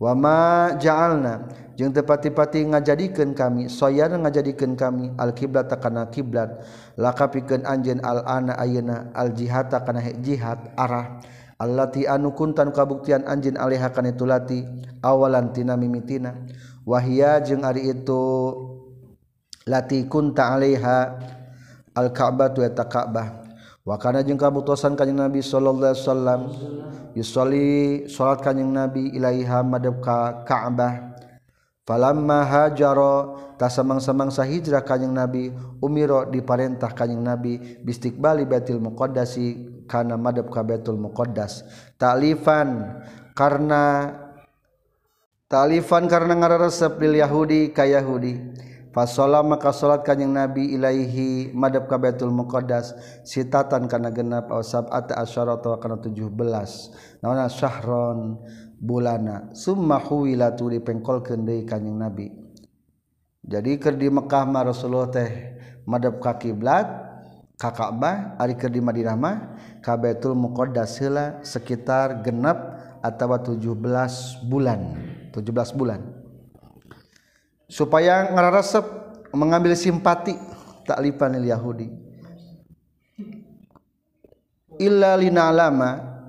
Wa 0.01 0.17
ma 0.17 0.73
ja'alna 0.81 1.45
Yang 1.81 1.97
tepati-pati 1.97 2.61
ngajadikan 2.69 3.33
kami 3.33 3.65
soyan 3.65 4.13
ngajadikan 4.21 4.77
kami 4.77 5.09
al 5.17 5.33
kiblat 5.33 5.65
takana 5.65 6.05
kiblat 6.13 6.61
lakapikan 6.93 7.65
anjen 7.65 7.97
al 8.05 8.21
ana 8.21 8.53
ayena 8.53 9.09
al 9.17 9.33
jihata 9.33 9.81
kana 9.81 10.05
jihad 10.21 10.61
arah. 10.77 11.17
Allati 11.57 12.05
anu 12.05 12.37
kuntan 12.37 12.69
kabuktian 12.69 13.25
anjen 13.25 13.57
alihakan 13.57 14.13
itu 14.13 14.29
lati 14.29 14.61
awalan 15.01 15.49
tina 15.57 15.73
mimitina. 15.73 16.37
Wahia 16.85 17.41
jeng 17.41 17.65
ari 17.65 17.89
itu 17.89 18.21
lati 19.65 20.05
kunta 20.05 20.53
alaiha 20.53 21.17
al 21.97 22.13
ka'batu 22.13 22.61
eta 22.61 22.85
ka'bah. 22.85 23.41
Wakana 23.81 24.21
jeung 24.21 24.37
kabutusan 24.37 24.93
kanjing 24.93 25.17
Nabi 25.17 25.41
sallallahu 25.41 25.97
alaihi 25.97 26.05
wasallam 26.05 26.41
yusolli 27.17 28.05
salat 28.05 28.45
kanjing 28.45 28.69
Nabi 28.69 29.09
ilaiha 29.17 29.65
madab 29.65 29.97
ka 29.97 30.45
Ka'bah. 30.45 31.10
Falamma 31.81 32.45
hajaro 32.45 33.41
tasamang-samangsa 33.57 34.45
hijrah 34.45 34.85
kanjing 34.85 35.17
Nabi 35.17 35.49
umiro 35.81 36.29
diparentah 36.29 36.93
kanjing 36.93 37.25
Nabi 37.25 37.81
bistiqbali 37.81 38.45
Baitul 38.45 38.77
Muqaddasi 38.77 39.81
kana 39.89 40.13
madhab 40.13 40.47
ka 40.53 40.61
Baitul 40.61 41.01
Muqaddas. 41.01 41.65
Ta'lifan 41.97 43.01
karena 43.33 44.13
ta'lifan 45.49 46.05
karena 46.05 46.37
ngararesep 46.37 47.01
lil 47.01 47.17
Yahudi 47.19 47.73
ka 47.73 47.89
Yahudi. 47.89 48.37
Fasola 48.91 49.39
maka 49.39 49.71
salat 49.71 50.03
kanjing 50.03 50.35
Nabi 50.35 50.75
ilaihi 50.75 51.49
madhab 51.55 51.89
ka 51.89 51.97
Baitul 51.97 52.29
Muqaddas 52.29 52.93
sitatan 53.25 53.89
kana 53.89 54.13
genap 54.13 54.53
aw 54.53 54.61
sab'ata 54.61 55.15
asyara 55.17 55.57
kana 55.59 55.97
17. 55.97 57.10
Naona 57.21 57.45
syahron 57.47 58.41
bulana. 58.81 59.53
Summahuwila 59.53 60.57
tu 60.57 60.73
dipengkol 60.73 61.21
kendai 61.21 61.63
kanyang 61.69 61.97
nabi. 62.01 62.27
Jadi 63.41 63.77
ker 63.77 63.97
di 63.97 64.09
Mekah 64.09 64.45
mah 64.45 64.69
Rasulullah 64.69 65.09
teh 65.09 65.29
madhab 65.85 66.21
ka 66.21 66.37
kiblat 66.37 66.85
ka 67.57 67.73
Ka'bah 67.73 68.37
ari 68.37 68.57
ker 68.57 68.69
di 68.69 68.81
Madinah 68.81 69.17
mah 69.17 69.37
ka 69.81 69.97
Baitul 69.97 70.37
Muqaddas 70.37 70.97
heula 71.01 71.41
sekitar 71.41 72.21
genep 72.21 72.57
atawa 73.01 73.41
17 73.41 74.45
bulan 74.45 74.79
17 75.33 75.77
bulan. 75.79 76.01
Supaya 77.71 78.29
ngararesep 78.29 78.83
mengambil 79.31 79.73
simpati 79.79 80.35
taklipan 80.83 81.39
Yahudi. 81.39 81.87
Illa 84.81 85.15
lina 85.15 85.49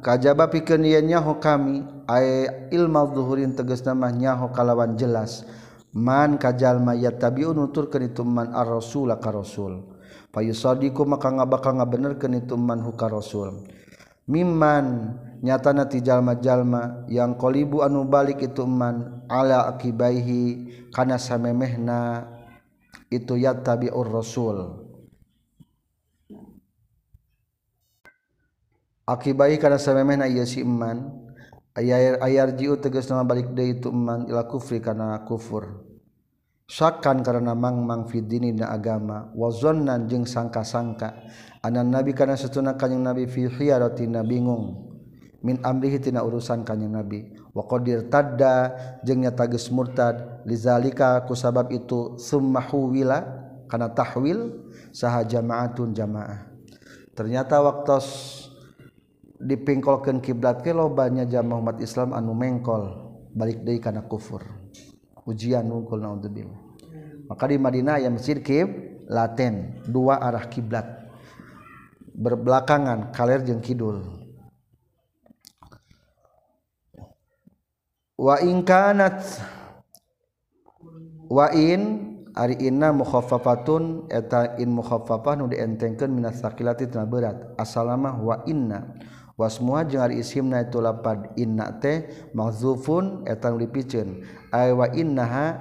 kajba 0.03 0.51
pikan 0.51 0.83
nyaho 0.83 1.39
kami 1.39 1.87
ai 2.11 2.51
ilmu 2.75 3.15
zuhurin 3.15 3.55
tegas 3.55 3.87
nama 3.87 4.11
nyaho 4.11 4.51
kalawan 4.51 4.99
jelas. 4.99 5.47
Man 5.93 6.41
kajalma 6.41 6.97
mayat 6.97 7.21
tabiun 7.21 7.53
nuturkan 7.53 8.03
itu 8.09 8.25
man 8.25 8.51
ar 8.57 8.65
rasul 8.65 9.13
ka 9.21 9.29
rasul. 9.29 9.93
Payu 10.33 10.57
sadiku 10.57 11.05
maka 11.05 11.29
nga 11.29 11.45
ngabenerkeun 11.45 12.41
itu 12.41 12.57
man 12.57 12.81
huka 12.81 13.13
rasul. 13.13 13.69
Mimman 14.25 15.19
nyatana 15.45 15.85
ti 15.93 16.01
jalma-jalma 16.01 17.05
yang 17.13 17.37
qolibu 17.37 17.85
anu 17.85 18.09
balik 18.09 18.41
itu 18.41 18.65
man 18.65 19.21
ala 19.29 19.69
akibaihi 19.69 20.71
kana 20.97 21.21
samemehna 21.21 22.25
itu 23.13 23.37
yattabiur 23.37 24.09
rasul. 24.09 24.89
akibai 29.13 29.61
karena 29.61 29.77
samemehna 29.77 30.27
ieu 30.27 30.49
si 30.49 30.65
iman 30.65 31.13
ayar 31.77 32.21
ayar 32.25 32.57
jiu 32.57 32.81
tegas 32.81 33.09
nama 33.13 33.25
balik 33.25 33.53
deui 33.53 33.77
itu 33.77 33.93
iman 33.93 34.29
ila 34.29 34.49
kufri 34.49 34.81
karena 34.81 35.21
kufur. 35.29 35.93
Syakan 36.73 37.21
karena 37.21 37.53
mangmang 37.53 38.09
fi 38.09 38.25
dini 38.25 38.57
na 38.57 38.73
agama. 38.73 39.29
Wa 39.37 39.53
zannan 39.53 40.09
jeung 40.09 40.25
sangka-sangka. 40.25 41.21
Anan 41.61 41.93
nabi 41.93 42.17
karena 42.17 42.33
satuna 42.33 42.81
kanjing 42.81 43.05
nabi 43.05 43.29
fi 43.29 43.45
khiyaratina 43.45 44.25
bingung. 44.25 44.89
Min 45.45 45.61
amrihi 45.61 46.01
tina 46.01 46.25
urusan 46.25 46.65
kanjing 46.65 46.97
nabi. 46.97 47.29
Wa 47.53 47.69
qadir 47.69 48.09
tadda 48.09 48.73
jeung 49.05 49.21
nyata 49.21 49.45
geus 49.53 49.69
murtad. 49.69 50.49
Lizalika 50.49 51.21
ku 51.29 51.37
sabab 51.37 51.69
itu 51.77 52.17
summa 52.17 52.65
huwila 52.65 53.21
kana 53.69 53.93
tahwil 53.93 54.73
saha 54.97 55.29
jamaatun 55.29 55.93
jamaah. 55.93 56.49
Ternyata 57.13 57.61
waktu 57.61 58.01
dipingkolkan 59.43 60.23
kiblat 60.23 60.63
ke 60.63 60.71
lobanya 60.71 61.27
jamaah 61.27 61.59
umat 61.59 61.79
Islam 61.83 62.15
anu 62.15 62.31
mengkol 62.33 63.11
balik 63.35 63.67
dari 63.67 63.83
karena 63.83 64.07
kufur. 64.07 64.47
Ujian 65.27 65.67
nungkul 65.67 66.03
naudzubillah. 66.03 66.59
Maka 67.31 67.45
di 67.47 67.57
Madinah 67.59 68.03
yang 68.03 68.19
masjid 68.19 68.43
kib 68.43 68.69
laten 69.07 69.83
dua 69.87 70.19
arah 70.19 70.47
kiblat. 70.47 70.85
Berbelakangan 72.13 73.15
kaler 73.15 73.41
jeung 73.47 73.63
kidul. 73.63 74.03
Wa 78.19 78.39
in 78.43 78.63
kanat 78.63 79.23
wa 81.27 81.49
in 81.57 81.83
ari 82.37 82.61
inna 82.69 82.93
mukhaffafatun 82.93 84.13
eta 84.13 84.61
in 84.61 84.71
mukhaffafah 84.77 85.41
nu 85.41 85.49
dientengkeun 85.49 86.13
minas 86.13 86.39
sakilati 86.43 86.87
tina 86.87 87.09
berat. 87.09 87.57
Asalama 87.57 88.19
wa 88.21 88.45
inna 88.45 88.93
semua 89.51 89.83
jeung 89.83 90.03
ari 90.05 90.23
isimna 90.23 90.63
itu 90.63 90.79
lapad 90.79 91.35
inna 91.35 91.75
teh 91.83 92.07
mahzufun 92.37 93.27
etang 93.27 93.59
dipicen 93.59 94.23
ay 94.55 94.71
wa 94.71 94.87
innaha 94.93 95.59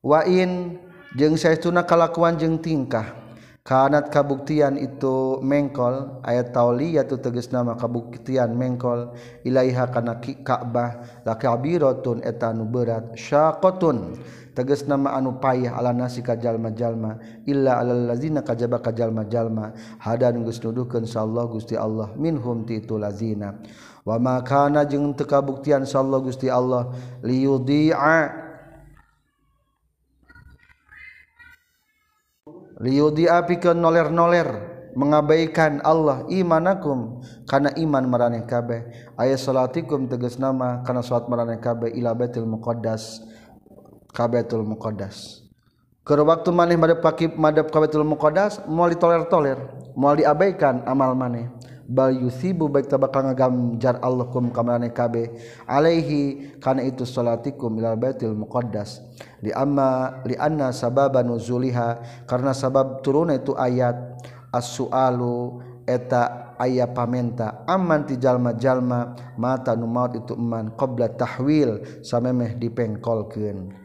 wa 0.00 0.24
in 0.24 0.80
jeung 1.18 1.36
saestuna 1.38 1.84
kalakuan 1.84 2.38
jeung 2.40 2.58
tingkah. 2.58 3.24
Kanat 3.64 4.12
kabuktian 4.12 4.76
itu 4.76 5.40
mengkol 5.40 6.20
ayat 6.20 6.52
tauli 6.52 7.00
yaitu 7.00 7.16
tegas 7.16 7.48
nama 7.48 7.72
kabuktian 7.72 8.52
mengkol 8.52 9.16
ilaiha 9.40 9.88
kana 9.88 10.20
Ka'bah 10.20 11.24
la 11.24 11.32
kabiratun 11.32 12.20
etanu 12.28 12.68
berat 12.68 13.16
syaqatun 13.16 14.20
tegas 14.54 14.86
nama 14.86 15.18
anu 15.18 15.42
payah 15.42 15.74
ala 15.74 15.90
nasi 15.90 16.22
kajallma-jalma 16.22 17.42
illa 17.44 17.82
alal 17.82 18.14
lazina 18.14 18.40
kajaba 18.46 18.78
kajallma-jalma 18.78 19.74
hadan 19.98 20.46
geus 20.46 20.62
nuduhkeun 20.62 21.04
sallallahu 21.04 21.58
Gusti 21.58 21.74
Allah. 21.74 22.14
Minhum 22.14 22.62
ti 22.62 22.78
itu 22.78 22.94
lazina. 22.94 23.58
Wa 24.06 24.16
ma 24.22 24.40
kana 24.46 24.86
jeung 24.86 25.12
teu 25.18 25.26
kabuktian 25.26 25.82
sallallahu 25.82 26.30
Gusti 26.30 26.46
Allah. 26.46 26.94
Liyudhi'a 27.26 28.46
liyudhi'a 32.78 33.38
pikeun 33.50 33.82
noler-noler 33.82 34.70
mengabaikan 34.94 35.82
Allah 35.82 36.22
imanakum 36.30 37.18
karena 37.50 37.74
iman 37.74 38.06
maraneh 38.06 38.46
kabeh. 38.46 39.10
Ayat 39.18 39.42
salatikum 39.42 40.06
tegas 40.06 40.38
nama 40.38 40.86
karena 40.86 41.02
salat 41.02 41.26
maraneh 41.26 41.58
kabeh 41.58 41.90
ila 41.98 42.14
baitul 42.14 42.46
muqaddas 42.46 43.33
kabetul 44.14 44.62
muqaddas. 44.62 45.42
Ke 46.06 46.14
waktu 46.14 46.52
maneh 46.54 46.78
madep 46.78 47.02
pakib 47.02 47.34
madep 47.34 47.74
kabetul 47.74 48.06
muqaddas 48.06 48.62
mau 48.70 48.86
ditoler-toler 48.86 49.58
mau 49.98 50.14
diabaikan 50.14 50.86
amal 50.86 51.18
maneh. 51.18 51.50
Bal 51.84 52.16
yusibu 52.16 52.64
baik 52.72 52.88
tabakal 52.88 53.28
ngagamjar 53.28 54.00
Allah 54.00 54.24
kum 54.32 54.48
kamarane 54.48 54.88
kabe. 54.88 55.36
Alaihi 55.68 56.56
kana 56.56 56.80
itu 56.80 57.04
salatikum 57.04 57.76
ila 57.76 57.92
baitil 57.92 58.32
muqaddas. 58.32 59.04
Li 59.44 59.52
amma 59.52 60.24
li 60.24 60.32
anna 60.32 60.72
sababa 60.72 61.20
nuzuliha 61.20 62.24
karena 62.24 62.56
sabab 62.56 63.04
turunnya 63.04 63.36
itu 63.36 63.52
ayat. 63.52 63.96
As-su'alu 64.48 65.60
eta 65.84 66.56
aya 66.56 66.88
pamenta. 66.88 67.68
Aman 67.68 68.08
ti 68.08 68.16
jalma-jalma 68.16 69.12
mata 69.36 69.76
nu 69.76 69.84
maut 69.84 70.16
itu 70.16 70.32
eman 70.32 70.72
qabla 70.72 71.12
tahwil 71.20 72.00
samemeh 72.00 72.56
dipengkolkeun 72.56 73.83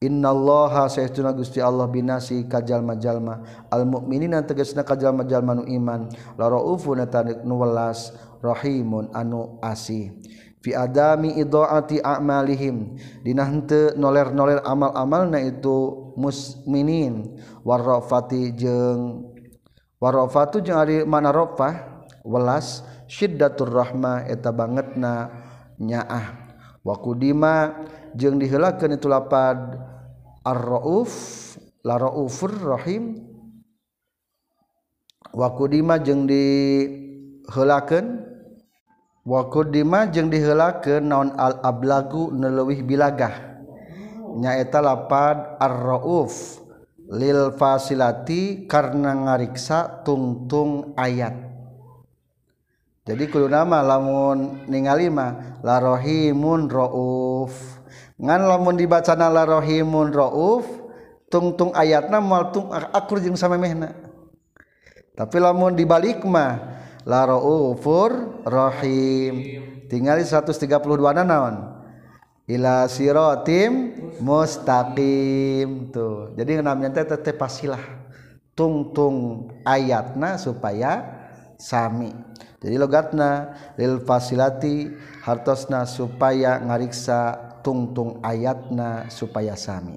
Innallaha 0.00 0.88
saytuna 0.88 1.28
Gusti 1.36 1.60
Allah 1.60 1.84
binasi 1.84 2.48
kajal 2.48 2.80
majalma 2.80 3.44
al 3.68 3.84
mukminina 3.84 4.40
tegasna 4.40 4.80
kajal 4.80 5.12
majalma 5.12 5.60
nu 5.60 5.68
iman. 5.68 6.08
La 6.40 6.48
raufun 6.48 7.04
nu 7.44 7.60
welas 7.60 8.16
rahimun 8.40 9.12
anu 9.12 9.60
asih. 9.60 10.16
Fi 10.64 10.72
adami 10.72 11.36
idaati 11.36 12.00
a'malihim. 12.00 12.96
Dina 13.20 13.44
henteu 13.44 13.92
noler-noler 13.92 14.64
amal-amalna 14.64 15.36
itu 15.44 16.12
musminin. 16.16 17.36
Warrafati 17.60 18.56
jeung 18.56 19.28
warrafatu 20.00 20.64
jeung 20.64 20.80
ari 20.80 21.04
mana 21.04 21.28
rafah 21.28 22.08
welas 22.24 22.80
syiddatur 23.04 23.68
rahmah 23.68 24.24
eta 24.32 24.48
bangetna 24.48 25.28
nyaah. 25.76 26.48
Wa 26.80 26.96
qudima 26.96 27.84
jeung 28.16 28.40
diheulakeun 28.40 28.96
itu 28.96 29.04
lapad 29.04 29.89
ar-rauf 30.44 31.12
la 31.84 31.96
raufur 31.96 32.52
rahim. 32.52 33.16
Wa 35.30 35.54
qudima 35.54 36.02
jeung 36.02 36.26
diheulakeun. 36.26 38.06
Wa 39.24 39.46
qudima 39.52 40.10
jeung 40.10 40.28
diheulakeun 40.32 41.06
naon 41.06 41.32
al 41.38 41.60
ablagu 41.64 42.34
neleuwih 42.34 42.82
bilagah. 42.84 43.34
Nyaeta 44.30 44.78
lapad 44.78 45.58
ar-rauf 45.58 46.62
lil 47.10 47.50
fasilati 47.58 48.70
karena 48.70 49.14
ngariksa 49.14 50.06
tungtung 50.06 50.94
ayat. 50.94 51.34
Jadi 53.00 53.26
kudu 53.26 53.50
nama 53.50 53.82
lamun 53.82 54.70
ningali 54.70 55.10
mah 55.10 55.58
la 55.66 55.82
rahimun 55.82 56.70
rauf. 56.70 57.79
ngan 58.20 58.40
lamun 58.44 58.76
dibaca 58.76 59.16
nala 59.16 59.48
rohimun 59.48 60.12
rauf 60.12 60.68
tungtung 61.32 61.72
ayatna 61.72 62.20
mal 62.20 62.52
tung 62.52 62.68
akur 62.70 63.18
jeung 63.18 63.38
samemehna. 63.40 63.96
Tapi 65.16 65.36
lamun 65.40 65.72
dibalik 65.72 66.22
mah 66.28 66.80
la 67.08 67.24
raufur 67.24 68.40
rahim 68.44 69.64
tinggali 69.88 70.22
132 70.22 70.76
na 71.16 71.24
naon? 71.24 71.56
Ila 72.50 72.90
siratim 72.90 73.96
mustaqim. 74.20 75.88
Tuh 75.94 76.36
jadi 76.36 76.60
namanya 76.60 77.00
teh 77.00 77.16
teh 77.16 77.32
pasilah. 77.32 77.80
Tungtung 78.52 79.48
ayatna 79.64 80.36
supaya 80.36 81.00
sami. 81.56 82.12
Jadi 82.60 82.76
logatna 82.76 83.56
lil 83.80 84.04
fasilati 84.04 84.92
hartosna 85.24 85.88
supaya 85.88 86.60
ngariksa 86.60 87.49
tungtung 87.60 88.20
ayatna 88.24 89.08
supaya 89.12 89.54
sami. 89.54 89.96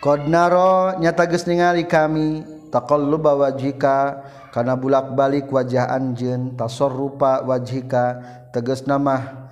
Qadnara 0.00 0.96
nyata 0.96 1.28
geus 1.28 1.44
ningali 1.44 1.84
kami 1.84 2.40
taqalluba 2.72 3.36
wajhika 3.36 4.24
kana 4.48 4.72
bulak-balik 4.72 5.52
wajah 5.52 5.92
anjeun 5.92 6.56
tasorrupa 6.56 7.44
wajhika 7.44 8.16
tegas 8.48 8.88
nama 8.88 9.50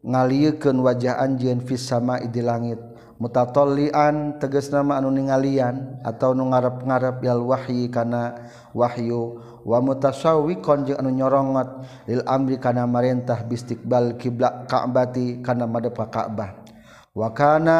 ngalieukeun 0.00 0.80
wajah 0.80 1.20
anjeun 1.20 1.60
fis 1.60 1.84
sama 1.84 2.16
di 2.24 2.40
langit. 2.40 2.80
Mutatollian 3.20 4.40
tegas 4.40 4.72
nama 4.72 4.96
anu 4.96 5.12
ningalian 5.12 6.00
atau 6.00 6.32
nu 6.32 6.48
ngarep-ngarep 6.48 7.20
yal 7.20 7.44
wahyi 7.44 7.92
kana 7.92 8.48
wahyu. 8.72 9.49
wa 9.66 9.78
mutasawi 9.80 10.60
jeung 10.60 10.96
anu 10.96 11.10
nyorongot 11.12 11.68
lil 12.08 12.22
amri 12.24 12.56
kana 12.56 12.88
marentah 12.88 13.44
bistiqbal 13.44 14.16
kiblat 14.16 14.64
Ka'bati 14.66 15.44
kana 15.44 15.68
madep 15.68 15.96
ka 15.96 16.06
Ka'bah. 16.08 16.64
Wa 17.12 17.28
kana 17.34 17.78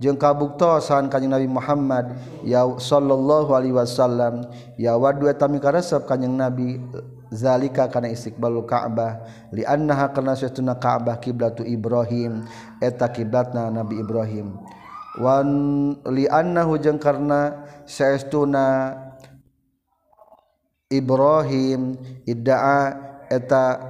jeung 0.00 0.18
kabuktosan 0.18 1.06
kanjing 1.10 1.30
Nabi 1.30 1.46
Muhammad 1.46 2.18
ya 2.42 2.66
sallallahu 2.66 3.54
alaihi 3.54 3.74
wasallam 3.76 4.46
ya 4.74 4.98
wadu 4.98 5.30
eta 5.30 5.46
mikaresep 5.46 6.06
kanjing 6.06 6.34
Nabi 6.34 6.82
zalika 7.34 7.90
kana 7.90 8.10
istiqbalul 8.10 8.66
Ka'bah 8.66 9.26
li 9.50 9.66
annaha 9.66 10.10
kana 10.14 10.38
satuna 10.38 10.78
Ka'bah 10.78 11.18
kiblatu 11.18 11.66
Ibrahim 11.66 12.46
eta 12.78 13.10
kiblatna 13.10 13.70
Nabi 13.70 13.98
Ibrahim. 14.00 14.54
Wan 15.14 15.46
li 16.10 16.26
annahu 16.26 16.74
jeung 16.74 16.98
karna 16.98 17.62
saestuna 17.86 18.98
Ibrahim 20.94 21.98
iddaa 22.22 22.82
eta 23.26 23.82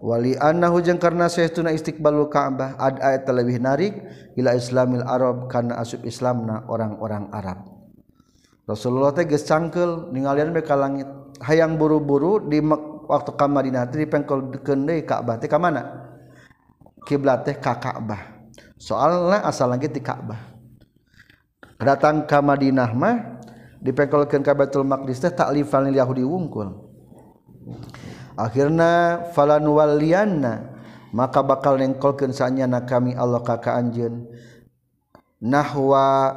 wali 0.00 0.38
annahu 0.38 0.80
jeung 0.80 0.96
karna 0.96 1.26
saestuna 1.26 1.74
istiqbalul 1.74 2.30
Ka'bah 2.30 2.78
ad'a 2.78 3.18
eta 3.18 3.34
leuwih 3.34 3.58
narik 3.58 3.98
ila 4.38 4.54
islamil 4.54 5.04
arab 5.04 5.50
karena 5.50 5.76
asup 5.82 6.06
islamna 6.06 6.64
orang-orang 6.70 7.28
Arab. 7.34 7.66
Rasulullah 8.64 9.10
teh 9.10 9.26
geus 9.26 9.42
cangkeul 9.44 10.14
ningalian 10.14 10.54
ka 10.62 10.78
langit. 10.78 11.10
Hayang 11.40 11.80
buru-buru 11.80 12.38
di 12.46 12.62
waktu 13.10 13.34
ka 13.34 13.50
Madinah 13.50 13.90
teh 13.90 14.06
dipengkelkeun 14.06 14.86
deui 14.86 15.02
Ka'bah 15.02 15.36
teh 15.42 15.50
ka 15.50 15.58
mana? 15.58 16.14
Kiblat 17.02 17.42
teh 17.42 17.58
ka 17.58 17.76
Ka'bah. 17.82 18.46
Soalna 18.78 19.42
asal 19.42 19.74
lagi 19.74 19.90
di 19.90 19.98
Ka'bah. 19.98 20.38
Datang 21.80 22.28
ka 22.28 22.44
Madinah 22.44 22.92
mah 22.92 23.39
dipengkolkan 23.80 24.44
ka 24.44 24.52
Baitul 24.52 24.84
Maqdis 24.84 25.20
teh 25.20 25.32
taklifan 25.32 25.88
lil 25.88 25.96
Yahudi 25.96 26.24
wungkul. 26.24 26.68
Akhirna 28.36 29.20
falan 29.36 29.64
walianna 29.68 30.80
maka 31.12 31.44
bakal 31.44 31.76
nengkolkeun 31.76 32.32
sanyana 32.32 32.86
kami 32.88 33.12
Allah 33.18 33.42
ka 33.44 33.58
ka 33.60 33.76
anjeun 33.76 34.24
nahwa 35.42 36.32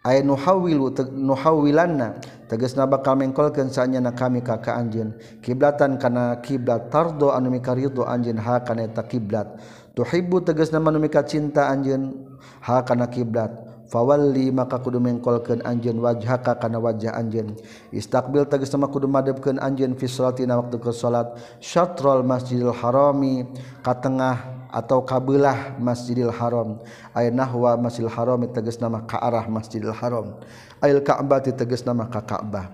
ay 0.00 0.24
nuhawilu 0.24 0.96
nuhawilanna 1.12 2.22
tegasna 2.48 2.88
bakal 2.88 3.20
mengkolkeun 3.20 3.68
sanyana 3.68 4.16
kami 4.16 4.40
ka 4.40 4.64
ka 4.64 4.80
anjeun 4.80 5.12
kiblatan 5.44 6.00
kana 6.00 6.40
kiblat 6.40 6.88
tardo 6.88 7.36
anu 7.36 7.52
mikarido 7.52 8.08
anjeun 8.08 8.40
ha 8.40 8.64
kana 8.64 8.88
eta 8.88 9.04
kiblat. 9.04 9.60
Tuhibbu 9.92 10.46
tegasna 10.46 10.80
manu 10.80 11.02
mika 11.02 11.20
cinta 11.26 11.68
anjeun 11.68 12.16
ha 12.64 12.80
kana 12.86 13.12
kiblat. 13.12 13.69
fawalli 13.90 14.54
maka 14.54 14.78
kudu 14.78 15.02
mengkolkeun 15.02 15.66
anjeun 15.66 15.98
wajhaka 15.98 16.54
kana 16.62 16.78
wajah 16.78 17.18
anjeun. 17.18 17.58
Istaqbil 17.90 18.46
tegas 18.46 18.70
sama 18.70 18.86
kudu 18.86 19.10
madepkeun 19.10 19.58
anjeun 19.58 19.98
fi 19.98 20.06
salatina 20.06 20.54
waktu 20.62 20.78
ke 20.78 20.94
salat. 20.94 21.34
Syatrul 21.58 22.22
masjidil 22.22 22.70
harami 22.70 23.50
ka 23.82 23.98
tengah 23.98 24.62
atau 24.70 25.02
kabelah 25.02 25.74
Masjidil 25.82 26.30
Haram. 26.30 26.78
Ay 27.10 27.34
nahwa 27.34 27.74
Masjidil 27.74 28.10
Haram 28.14 28.38
tegas 28.54 28.78
nama 28.78 29.02
ka 29.02 29.18
arah 29.18 29.50
Masjidil 29.50 29.90
Haram. 29.90 30.38
Ayil 30.78 31.02
Ka'bah 31.02 31.42
tegas 31.42 31.82
nama 31.82 32.06
ka 32.06 32.22
Ka'bah. 32.22 32.70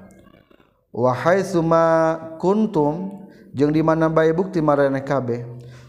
Wa 0.93 1.13
haitsuma 1.13 2.17
kuntum 2.37 3.25
jeung 3.57 3.73
di 3.73 3.81
mana 3.81 4.13
bae 4.13 4.33
bukti 4.37 4.61
marane 4.61 5.01
kabeh? 5.01 5.45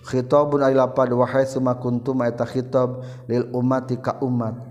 Khitabun 0.07 0.63
ay 0.63 0.71
lapad 0.71 1.11
wa 1.11 1.27
haitsuma 1.27 1.75
kuntum 1.75 2.23
eta 2.23 2.47
khitab 2.47 3.03
lil 3.27 3.51
ummati 3.51 3.99
ka 3.99 4.15
umat 4.23 4.66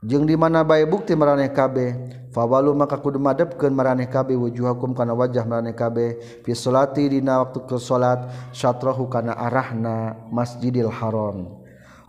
jeung 0.00 0.24
di 0.24 0.36
mana 0.36 0.64
bae 0.64 0.84
bukti 0.88 1.12
maraneh 1.16 1.52
kabeh. 1.52 2.18
Fawalu 2.30 2.78
maka 2.78 2.94
kudu 2.94 3.18
madepkeun 3.18 3.74
maraneh 3.74 4.06
kabeh 4.06 4.38
wujuhakum 4.38 4.94
kana 4.94 5.18
wajah 5.18 5.42
maraneh 5.42 5.74
kabeh. 5.74 6.22
Fi 6.46 6.54
salati 6.54 7.10
dina 7.10 7.42
waktu 7.42 7.66
ke 7.66 7.74
salat 7.76 8.30
syatrahu 8.54 9.10
kana 9.10 9.34
arahna 9.34 10.14
masjidil 10.30 10.88
haram. 10.94 11.58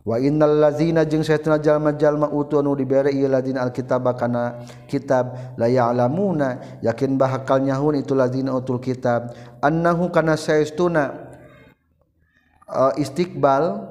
Wa 0.02 0.18
innal 0.18 0.58
ladzina 0.58 1.06
jeung 1.06 1.22
saytuna 1.22 1.62
jalma-jalma 1.62 2.30
utu 2.34 2.58
anu 2.58 2.74
dibere 2.74 3.14
ieu 3.14 3.30
ladzina 3.30 3.62
alkitab 3.62 4.02
kana 4.18 4.62
kitab 4.90 5.58
la 5.58 5.70
ya'lamuna. 5.70 6.82
Yakin 6.86 7.18
bahakal 7.18 7.62
nyahun 7.62 8.02
itu 8.02 8.14
ladzina 8.18 8.54
utul 8.54 8.82
kitab. 8.82 9.34
Annahu 9.62 10.10
kana 10.14 10.38
saestuna 10.38 11.34
uh, 12.70 12.94
istiqbal 12.98 13.90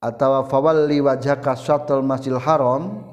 atawa 0.00 0.48
fawalli 0.48 1.04
wajhaka 1.04 1.54
syatral 1.54 2.02
masjidil 2.02 2.40
haram. 2.40 3.04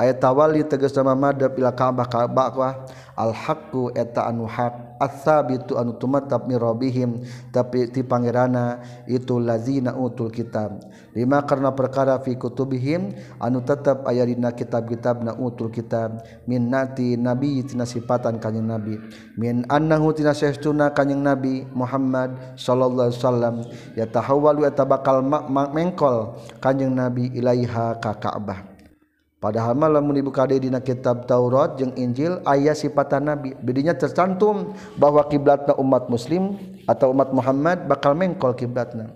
Ayat 0.00 0.18
tawalli 0.18 0.64
tegas 0.66 0.96
nama 0.96 1.14
madab 1.14 1.54
ila 1.54 1.70
ka'bah 1.70 2.08
ka'bah 2.08 2.88
al-haqqu 3.16 3.92
eta 3.92 4.24
anu 4.28 4.48
hak 4.48 4.96
as-sabitu 5.02 5.76
anu 5.76 5.98
tumatab 5.98 6.46
min 6.46 6.56
rabbihim 6.56 7.10
tapi 7.50 7.90
ti 7.90 8.06
pangerana 8.06 8.80
itu 9.10 9.42
lazina 9.42 9.92
utul 9.98 10.30
kitab. 10.30 10.80
Lima 11.12 11.44
karena 11.44 11.74
perkara 11.74 12.16
fi 12.22 12.38
kutubihim 12.38 13.12
anu 13.42 13.60
tetap 13.60 14.06
aya 14.08 14.24
dina 14.24 14.54
kitab-kitab 14.54 15.26
na 15.26 15.36
utul 15.36 15.68
kitab. 15.68 16.24
Min 16.48 16.70
nati 16.72 17.18
nabi 17.20 17.60
tina 17.66 17.84
sifatan 17.84 18.40
kanjing 18.40 18.64
nabi. 18.64 18.96
Min 19.36 19.68
annahu 19.68 20.14
tina 20.16 20.32
sesuna 20.32 20.94
kanjing 20.94 21.20
nabi 21.20 21.68
Muhammad 21.76 22.56
sallallahu 22.56 23.12
alaihi 23.12 23.20
wasallam. 23.20 23.56
Ya 23.98 24.06
tahawwalu 24.08 24.64
eta 24.64 24.88
bakal 24.88 25.20
mengkol 25.50 26.38
kanjing 26.64 26.94
nabi 26.96 27.28
ilaiha 27.34 28.00
ka 28.00 28.16
Ka'bah 28.16 28.71
padahal 29.42 29.74
malam 29.74 30.06
ibu 30.14 30.30
kade 30.30 30.54
dina 30.62 30.78
kitab 30.78 31.26
Taurat 31.26 31.74
jeung 31.74 31.90
Injil 31.98 32.38
ayat 32.46 32.78
sifatan 32.78 33.26
nabi 33.26 33.58
Bedinya 33.58 33.90
tercantum 33.90 34.70
bahwa 34.94 35.26
kiblatna 35.26 35.74
umat 35.82 36.06
muslim 36.06 36.54
atau 36.86 37.10
umat 37.10 37.34
Muhammad 37.34 37.90
bakal 37.90 38.14
mengkol 38.14 38.54
kiblatna. 38.54 39.10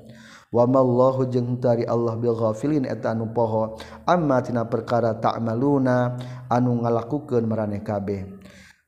Wa 0.50 0.66
mallahu 0.66 1.30
jeung 1.30 1.62
tari 1.62 1.86
Allah 1.86 2.18
bil 2.18 2.34
ghafilin 2.34 2.82
eta 2.90 3.14
anu 3.14 3.30
poho 3.30 3.78
amma 4.02 4.42
tina 4.42 4.66
perkara 4.66 5.14
ta'maluna 5.14 6.18
anu 6.50 6.82
ngalakukeun 6.82 7.46
maraneh 7.46 7.86
kabeh. 7.86 8.26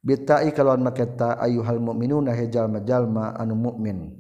Bitai 0.03 0.51
kalawan 0.51 0.83
maketa 0.83 1.39
ayuhal 1.39 1.79
mu'minuna 1.79 2.35
hejal 2.35 2.67
majalma 2.67 3.35
anu 3.39 3.55
mukmin 3.55 4.15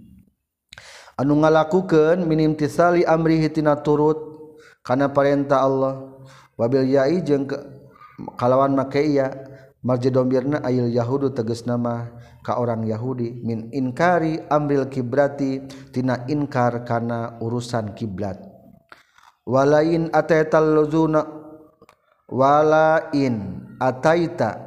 anu 1.18 1.34
ngalakukeun 1.42 2.22
minim 2.22 2.54
tisali 2.54 3.02
amrihi 3.02 3.50
tina 3.50 3.74
turut 3.74 4.18
kana 4.86 5.10
perintah 5.10 5.66
Allah. 5.66 6.07
wabil 6.58 6.90
yai 6.90 7.22
jeung 7.22 7.46
kalawan 8.34 8.74
make 8.74 8.98
iya 8.98 9.30
marjidombirna 9.80 10.60
ayil 10.66 10.90
yahudu 10.90 11.30
teges 11.30 11.62
nama 11.64 12.10
ka 12.48 12.56
orang 12.56 12.86
Yahudi 12.88 13.44
min 13.44 13.68
inkari 13.76 14.40
amril 14.48 14.88
kibrati 14.88 15.68
tina 15.92 16.24
inkar 16.32 16.82
kana 16.88 17.36
urusan 17.44 17.92
kiblat. 17.92 18.40
Walain 19.44 20.08
ataital 20.12 20.76
luzuna 20.76 21.24
walain 22.28 23.64
ataita 23.80 24.60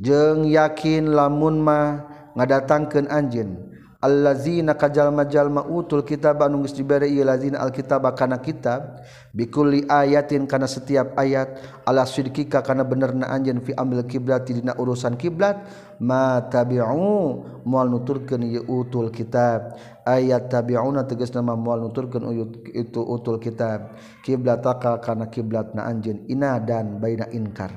jeung 0.00 0.48
yakin 0.48 1.12
lamun 1.12 1.60
mah 1.60 2.04
ngadatangkeun 2.36 3.12
anjeun. 3.12 3.65
allazina 4.06 4.78
kajalma-jalma 4.78 5.66
utul 5.66 6.06
kitab 6.06 6.38
anu 6.46 6.62
geus 6.62 6.78
dibere 6.78 7.10
ieu 7.10 7.26
lazina 7.26 7.58
alkitab 7.58 8.06
kana 8.14 8.38
kitab 8.38 9.02
bikulli 9.34 9.82
ayatin 9.90 10.46
kana 10.46 10.70
setiap 10.70 11.18
ayat 11.18 11.58
ala 11.82 12.06
sidqika 12.06 12.62
kana 12.62 12.86
benerna 12.86 13.26
anjeun 13.34 13.58
fi 13.66 13.74
amil 13.74 14.06
kiblat 14.06 14.46
dina 14.46 14.78
urusan 14.78 15.18
kiblat 15.18 15.66
ma 15.98 16.38
tabi'u 16.46 17.42
moal 17.66 17.90
nuturkeun 17.90 18.46
ieu 18.46 18.62
utul 18.62 19.10
kitab. 19.10 19.74
Ayat 20.06 20.46
tabi'una 20.54 21.02
tegasna 21.02 21.42
mah 21.42 21.58
moal 21.58 21.82
nuturkeun 21.82 22.30
itu 22.70 23.02
utul 23.02 23.42
kitab. 23.42 23.98
Kiblataka 24.22 25.02
kana 25.02 25.26
kiblatna 25.26 25.82
anjeun 25.82 26.30
ina 26.30 26.62
dan 26.62 27.02
baina 27.02 27.26
inkar. 27.34 27.74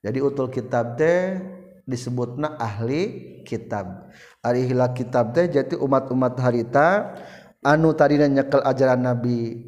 Jadi 0.00 0.18
utul 0.22 0.48
kitab 0.48 0.96
teh 0.96 1.59
disebutna 1.90 2.54
ahli 2.54 3.42
kitab. 3.42 4.08
Hila 4.46 4.94
kitab 4.94 5.34
teh 5.34 5.50
jadi 5.50 5.74
umat-umat 5.74 6.38
harita 6.38 7.18
anu 7.60 7.92
tadi 7.92 8.16
nyekel 8.16 8.62
ajaran 8.62 9.02
nabi 9.02 9.66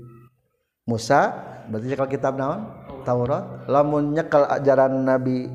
Musa 0.86 1.34
berarti 1.68 1.86
nyekel 1.90 2.08
kitab 2.08 2.38
naon? 2.38 2.70
Taurat. 3.02 3.66
Lamun 3.66 4.14
nyekel 4.14 4.46
ajaran 4.46 4.94
nabi 5.02 5.50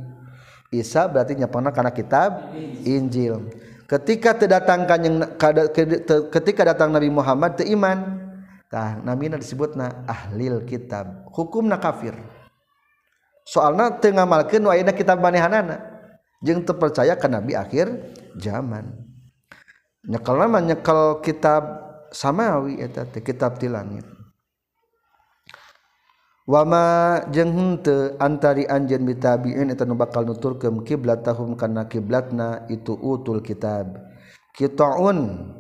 Isa 0.67 1.07
berarti 1.07 1.39
nyepana 1.39 1.71
karena 1.71 1.95
kitab 1.95 2.51
Injil. 2.83 3.47
Ketika 3.87 4.35
terdatangkan 4.35 4.99
yang 4.99 5.15
ketika 6.27 6.67
datang 6.67 6.91
Nabi 6.91 7.07
Muhammad 7.07 7.55
te 7.55 7.63
iman 7.71 8.19
tah 8.67 8.99
namina 8.99 9.39
disebutna 9.39 10.03
ahlil 10.03 10.67
kitab. 10.67 11.23
Hukumna 11.31 11.79
kafir. 11.79 12.19
Soalna 13.47 13.95
teu 13.95 14.11
ngamalkeun 14.11 14.59
wa 14.59 14.75
kitab 14.91 15.23
manehanana 15.23 15.96
jeung 16.43 16.61
terpercaya 16.65 17.17
ka 17.17 17.29
nabi 17.29 17.57
akhir 17.57 17.89
zaman. 18.37 18.93
Nyekel 20.07 20.35
nama 20.39 20.59
nyekel 20.63 21.19
kitab 21.25 21.63
samawi 22.15 22.79
eta 22.79 23.03
teh 23.03 23.19
kitab 23.19 23.59
ti 23.59 23.67
langit. 23.67 24.05
Wama 26.47 27.27
jeung 27.27 27.51
henteu 27.51 28.15
antari 28.23 28.63
anjeun 28.63 29.03
bitabiin 29.03 29.67
eta 29.67 29.83
nu 29.83 29.99
bakal 29.99 30.23
nuturkeun 30.23 30.79
kiblatahum 30.87 31.59
kana 31.59 31.91
kiblatna 31.91 32.63
itu 32.71 32.95
utul 32.95 33.43
kitab. 33.43 33.99
Kitaun 34.55 35.51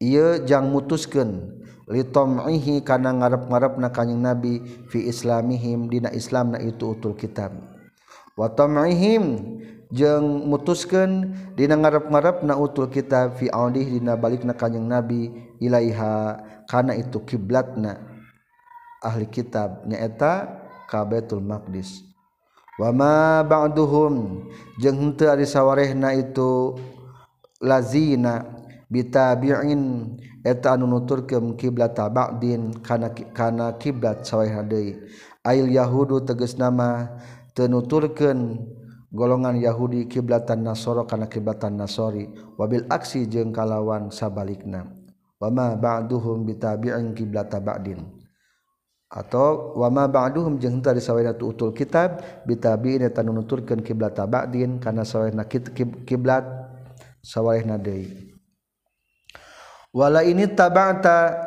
ieu 0.00 0.40
jang 0.48 0.72
mutuskeun. 0.72 1.60
Litom'ihi 1.84 2.80
kana 2.80 3.12
ngarep-ngarepna 3.12 3.92
kanjing 3.92 4.24
nabi 4.24 4.64
fi 4.88 5.04
islamihim 5.04 5.92
dina 5.92 6.08
islamna 6.08 6.56
itu 6.56 6.96
utul 6.96 7.12
kitab. 7.12 7.52
Wa 8.32 8.48
tam'ihim 8.48 9.60
jeung 9.92 10.48
mutuskeun 10.48 11.34
ngarap 11.56 12.08
ngarap 12.08 12.36
na 12.46 12.56
utul 12.56 12.88
kita 12.88 13.34
fi 13.36 13.50
audih 13.52 14.00
balik 14.16 14.44
na 14.44 14.56
kanjing 14.56 14.86
nabi 14.88 15.32
ilaiha 15.60 16.40
karena 16.68 16.96
itu 16.96 17.20
kiblat 17.24 17.76
na 17.76 18.00
ahli 19.04 19.28
kitab 19.28 19.84
nyaeta 19.84 20.64
kabetul 20.88 21.40
Baitul 21.40 21.42
Maqdis. 21.44 21.90
Wama 22.74 23.46
ba'duhum 23.46 24.46
jeng 24.82 24.98
henteu 24.98 25.30
ari 25.30 25.46
sawarehna 25.46 26.10
itu 26.10 26.74
lazina 27.62 28.42
bitabi'in 28.90 30.10
eta 30.42 30.74
anu 30.74 30.90
nuturkeun 30.90 31.54
kiblat 31.54 31.94
ba'din 31.94 32.82
kana 32.82 33.14
kana 33.30 33.78
kiblat 33.78 34.26
sawarehna 34.26 34.66
deui. 34.66 34.98
Ail 35.46 35.70
yahudu 35.70 36.24
tegas 36.26 36.58
nama 36.58 37.14
tenuturkeun 37.54 38.58
golongan 39.14 39.54
Yahudi 39.62 40.10
kiblatan 40.10 40.66
Nasoro 40.66 41.06
karena 41.06 41.30
kiblatan 41.30 41.78
Nasori 41.78 42.26
wabil 42.58 42.82
aksi 42.90 43.30
jeung 43.30 43.54
kalawan 43.54 44.10
sabalikna. 44.10 44.90
Wama 45.38 45.78
ba'duhum 45.78 46.42
bitabi'in 46.42 47.14
kiblata 47.14 47.62
ba'din. 47.62 48.02
Atau 49.06 49.78
wama 49.78 50.10
ba'duhum 50.10 50.58
jeung 50.58 50.82
teu 50.82 50.90
disawaina 50.90 51.36
tu 51.38 51.54
utul 51.54 51.70
kitab 51.70 52.18
bitabi'in 52.42 53.06
eta 53.06 53.22
nunuturkeun 53.22 53.86
kiblata 53.86 54.26
ba'din 54.26 54.82
kana 54.82 55.06
sawaina 55.06 55.46
kiblat 55.46 56.42
sawaihna 57.22 57.78
deui. 57.78 58.34
Wala 59.94 60.26
ini 60.26 60.50
tabata 60.50 61.38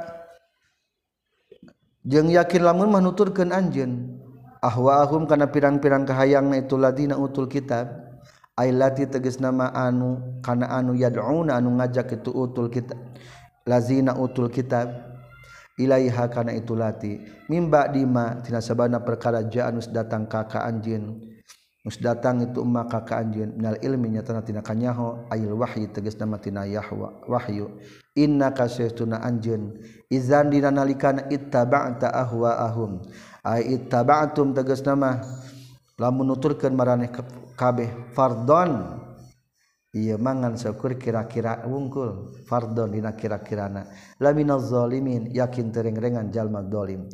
jeung 2.08 2.32
yakin 2.32 2.64
lamun 2.64 2.88
manuturkeun 2.88 3.52
anjeun. 3.52 4.17
ahwahum 4.62 5.30
kana 5.30 5.50
pirang-pirang 5.50 6.08
kahayangna 6.08 6.66
itu 6.66 6.76
ladina 6.78 7.18
utul 7.18 7.46
kitab 7.46 7.90
ailati 8.58 9.06
tegas 9.06 9.38
nama 9.38 9.70
anu 9.74 10.42
kana 10.42 10.66
anu 10.74 10.98
yad'una 10.98 11.62
anu 11.62 11.78
ngajak 11.78 12.22
itu 12.22 12.34
utul 12.34 12.74
kitab 12.74 12.98
lazina 13.70 14.18
utul 14.18 14.50
kitab 14.50 14.90
ilaiha 15.78 16.26
kana 16.34 16.58
itu 16.58 16.74
lati. 16.74 17.22
Mimba 17.48 17.88
dima 17.88 18.42
tina 18.42 18.60
sabana 18.60 19.00
perkara 19.00 19.46
ja'anus 19.46 19.94
datang 19.94 20.26
ka 20.26 20.50
ka 20.50 20.66
anjeun 20.66 21.22
mus 21.86 22.04
datang 22.04 22.44
itu 22.44 22.60
emma 22.66 22.84
ka 22.90 23.06
ka 23.06 23.22
anjeun. 23.22 23.54
Minal 23.56 23.78
ilmi 23.80 24.18
nyatana 24.18 24.42
tina 24.42 24.66
kanyaho 24.66 25.30
ayil 25.30 25.54
wahyi 25.54 25.88
tegas 25.94 26.18
nama 26.18 26.42
tina 26.42 26.66
yahwa 26.66 27.22
wahyu. 27.30 27.78
Innaka 28.18 28.66
saytuna 28.66 29.22
anjeun. 29.22 29.78
Izan 30.10 30.50
dina 30.50 30.74
nalikana 30.74 31.30
ittaba'ta 31.30 32.10
ahwa 32.10 32.58
ahum 32.58 33.06
tabatum 33.88 34.52
tegas 34.52 34.84
nama. 34.84 35.24
Lamun 35.98 36.28
nuturkan 36.30 36.76
maraneh 36.76 37.10
kabeh. 37.56 38.14
Fardon. 38.14 39.02
Iya 39.96 40.20
mangan 40.20 40.60
syukur 40.60 41.00
kira-kira 41.00 41.64
wungkul. 41.66 42.44
Fardon 42.46 42.92
dina 42.92 43.16
kira-kirana. 43.16 43.88
Laminal 44.20 44.62
zalimin. 44.62 45.32
Yakin 45.32 45.72
tereng-rengan 45.74 46.30
jalma 46.30 46.62
dolim 46.62 47.08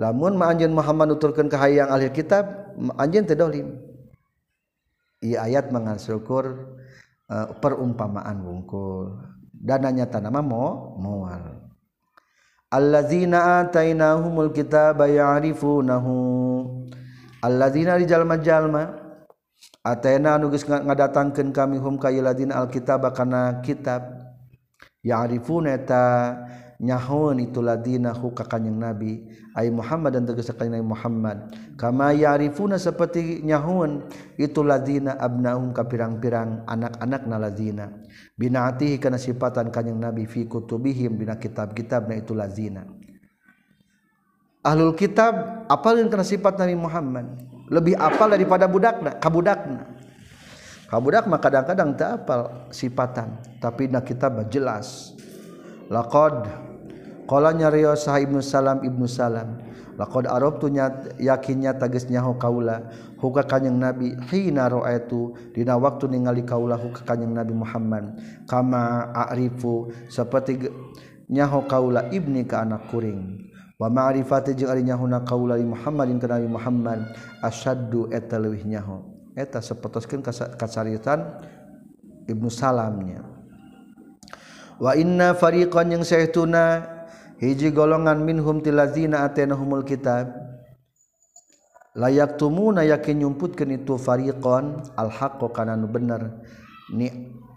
lamun 0.00 0.34
ma 0.34 0.50
anjeun 0.50 0.72
Muhammad 0.72 1.14
nuturkan 1.14 1.46
ke 1.46 1.56
hayang 1.58 1.86
ahli 1.92 2.08
kitab 2.10 2.74
anjeun 2.96 3.28
teu 3.28 3.36
dolim. 3.36 3.78
Iya 5.22 5.46
ayat 5.46 5.70
mangan 5.70 6.02
syukur 6.02 6.74
uh, 7.30 7.48
perumpamaan 7.62 8.42
wungkul. 8.42 9.22
Dan 9.62 9.86
nanya 9.86 10.10
tanama 10.10 10.42
mo 10.42 10.98
moal 10.98 11.71
allazina 12.72 13.60
atainahumul 13.60 14.48
kitaba 14.56 15.04
ya'rifunahu. 15.04 16.16
Allazina 17.44 18.00
rijal 18.00 18.24
majalma 18.24 18.96
ataina 19.84 20.40
anu 20.40 20.48
geus 20.48 20.64
ngadatangkeun 20.64 21.52
kami 21.52 21.76
hum 21.76 22.00
ka 22.00 22.08
allazina 22.08 22.56
alkitaba 22.64 23.12
kana 23.12 23.60
kitab 23.60 24.02
ya'rifuna 25.04 25.76
ta 25.84 26.02
nyahoun 26.82 27.38
itu 27.38 27.62
ladina 27.62 28.10
hu 28.12 28.34
ka 28.34 28.44
kanjing 28.44 28.76
nabi. 28.76 29.22
Ay 29.54 29.70
Muhammad 29.70 30.18
dan 30.18 30.26
tegas 30.26 30.50
kanjing 30.52 30.82
Muhammad. 30.82 31.54
Kama 31.78 32.10
ya'rifuna 32.12 32.76
seperti 32.76 33.40
nyahoun 33.46 34.10
itu 34.36 34.60
ladina 34.66 35.14
abnaum 35.16 35.70
ka 35.70 35.86
pirang-pirang 35.86 36.66
anak-anak 36.66 37.22
na 37.30 37.36
ladina 37.38 37.86
kana 38.98 39.16
sifatan 39.16 39.70
kanjing 39.70 39.96
nabi 39.96 40.26
fi 40.26 40.50
kutubihim 40.50 41.14
bina 41.14 41.38
kitab-kitabna 41.38 42.18
itu 42.18 42.34
lazina 42.34 42.82
ahlul 44.66 44.94
kitab 44.94 45.66
apalin 45.70 46.10
kana 46.10 46.26
sifat 46.26 46.58
Nabi 46.58 46.74
Muhammad? 46.78 47.26
Lebih 47.72 47.96
apal 47.96 48.36
daripada 48.36 48.68
budakna 48.68 49.16
kabudakna 49.16 49.92
kabudak 50.92 51.24
mah 51.24 51.40
kadang-kadang 51.40 51.96
tak 51.96 52.20
apal 52.20 52.68
sifatan 52.68 53.40
tapi 53.64 53.88
na 53.88 54.04
kitab 54.04 54.36
jelas. 54.52 55.16
Laqad 55.88 56.48
qala 57.32 57.56
nyarios 57.56 58.04
sah 58.04 58.20
ibnu 58.20 58.44
salam 58.44 58.84
ibnu 58.84 59.08
salam. 59.08 59.56
Laqad 59.96 60.28
arabtu 60.28 60.68
yakinnya 61.20 61.76
tagis 61.76 62.08
nyaho 62.08 62.36
kaula 62.40 62.92
huka 63.20 63.44
kanjing 63.44 63.76
nabi 63.76 64.16
hina 64.32 64.68
ra'aitu 64.68 65.36
dina 65.52 65.76
waktu 65.76 66.08
ningali 66.12 66.44
kaula 66.44 66.76
huka 66.76 67.04
kanjing 67.08 67.32
nabi 67.32 67.56
Muhammad. 67.56 68.20
Kama 68.44 69.12
a'rifu 69.12 69.92
seperti 70.12 70.68
nyaho 71.28 71.64
kaula 71.68 72.12
ibni 72.12 72.44
ka 72.44 72.64
anak 72.64 72.88
kuring. 72.92 73.48
Wa 73.80 73.88
ma'rifati 73.88 74.56
jeung 74.56 74.72
ari 74.72 74.84
nyahuna 74.84 75.24
kaula 75.24 75.56
li 75.56 75.64
Muhammadin 75.64 76.20
ka 76.20 76.28
nabi 76.28 76.48
Muhammad 76.48 77.12
asyaddu 77.44 78.12
eta 78.12 78.40
leuwih 78.40 78.64
nyaho. 78.64 79.08
Eta 79.36 79.60
sepetoskeun 79.60 80.24
kasaritan 80.56 81.40
ibnu 82.28 82.48
salamnya. 82.48 83.24
Wa 84.80 84.96
inna 84.96 85.36
fariqan 85.36 86.00
yang 86.00 86.04
sayytuna 86.04 86.91
hiji 87.42 87.74
golongan 87.74 88.22
minhum 88.22 88.62
tilazina 88.62 89.26
atenahumul 89.26 89.82
kitab 89.82 90.30
layak 91.98 92.38
tumu 92.38 92.70
na 92.72 92.86
yakin 92.86 93.20
nyumputkeun 93.20 93.82
itu 93.82 93.98
fariqon 93.98 94.80
alhaqo 94.96 95.50
kana 95.50 95.76
nu 95.76 95.90
bener. 95.90 96.40
Ni 96.92 97.08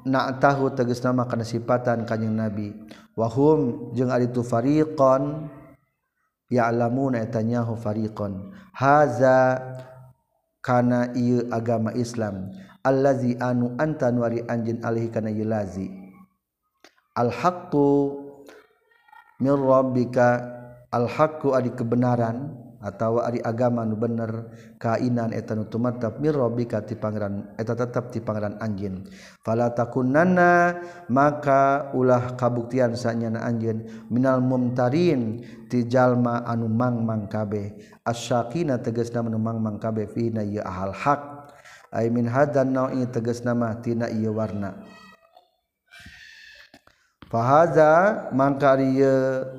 na 0.05 0.31
tahu 0.37 0.73
tegas 0.75 1.01
nama 1.05 1.29
kana 1.29 1.45
sifatan 1.45 2.03
kanjing 2.03 2.35
nabi. 2.35 2.73
Wahum 3.15 3.91
jeung 3.95 4.11
ari 4.11 4.27
tu 4.33 4.43
fariqon 4.43 5.47
ya'lamuna 6.51 7.23
etanyahu 7.23 7.79
fariqon. 7.79 8.51
Haza 8.75 9.61
kana 10.59 11.15
ieu 11.15 11.47
agama 11.53 11.95
Islam. 11.95 12.51
Allazi 12.85 13.39
anu 13.41 13.73
antanwari 13.81 14.45
nuari 14.45 14.51
anjeun 14.51 15.09
kana 15.09 15.29
ieu 15.31 15.47
lazi. 15.47 15.87
mir 19.39 19.57
rabbika 19.57 20.27
al 20.91 21.09
haqqu 21.11 21.51
ari 21.51 21.75
kebenaran 21.75 22.65
atau 22.85 23.17
ari 23.17 23.41
agama 23.41 23.81
nu 23.81 23.97
bener 23.97 24.53
kainan 24.77 25.33
eta 25.33 25.57
nu 25.57 25.65
tumatab 25.65 26.21
mir 26.21 26.37
rabbika 26.37 26.85
ti 26.85 26.93
pangeran 26.93 27.57
eta 27.57 27.73
tetap 27.73 28.13
ti 28.13 28.21
pangeran 28.21 28.61
anjeun. 28.61 29.09
Fala 29.41 29.73
takunanna 29.73 30.77
maka 31.09 31.89
ulah 31.97 32.37
kabuktian 32.37 32.93
sanyana 32.93 33.41
anjeun. 33.41 33.89
Minal 34.13 34.45
mumtarin 34.45 35.41
ti 35.65 35.89
jalma 35.89 36.45
anu 36.45 36.69
mangmang 36.69 37.25
kabeh. 37.25 37.73
Asyakina 38.05 38.77
tegasna 38.77 39.25
anu 39.25 39.41
mangmang 39.41 39.81
kabeh 39.81 40.05
fina 40.05 40.45
ya 40.45 40.61
ahal 40.61 40.93
haq. 40.93 41.49
Ay 41.89 42.13
min 42.13 42.29
hadan 42.29 42.69
nau'i 42.69 43.07
tegasna 43.09 43.57
mah 43.57 43.81
tina 43.81 44.13
ieu 44.13 44.29
warna. 44.29 44.77
fahaza 47.31 48.27
mangkari 48.31 49.01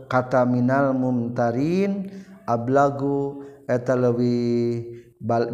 kata 0.07 0.47
minal 0.47 0.95
mumtarin 0.97 2.11
ablagu 2.47 3.43
eta 3.67 3.99
leuwih 3.99 4.87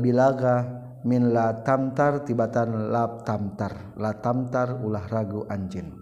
bilaga 0.00 0.84
min 1.02 1.34
la 1.34 1.64
tamtar 1.66 2.22
tibatan 2.22 2.92
la 2.92 3.24
tamtar 3.26 3.96
la 3.98 4.12
tamtar 4.20 4.78
ulah 4.84 5.02
ragu 5.10 5.42
anjin 5.50 5.96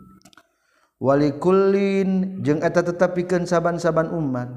walikullin 1.01 2.42
jeung 2.44 2.61
eta 2.61 2.85
tetepikeun 2.85 3.49
saban-saban 3.49 4.12
umat 4.12 4.51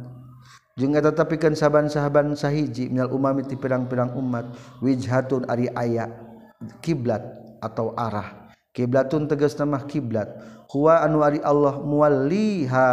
jeung 0.76 0.98
eta 0.98 1.16
tetepikeun 1.16 1.56
saban-saban 1.56 2.36
sahiji 2.36 2.92
minal 2.92 3.14
umami 3.14 3.48
ti 3.48 3.56
pirang-pirang 3.56 4.12
umat 4.20 4.52
wijhatun 4.84 5.48
ari 5.48 5.72
aya 5.72 6.12
kiblat 6.80 7.24
atau 7.64 7.96
arah. 7.96 8.52
Kiblatun 8.74 9.30
tegas 9.30 9.54
nama 9.56 9.86
kiblat. 9.86 10.34
huwa 10.74 11.06
anu 11.06 11.22
ari 11.22 11.38
Allah 11.46 11.78
muwalliha 11.78 12.88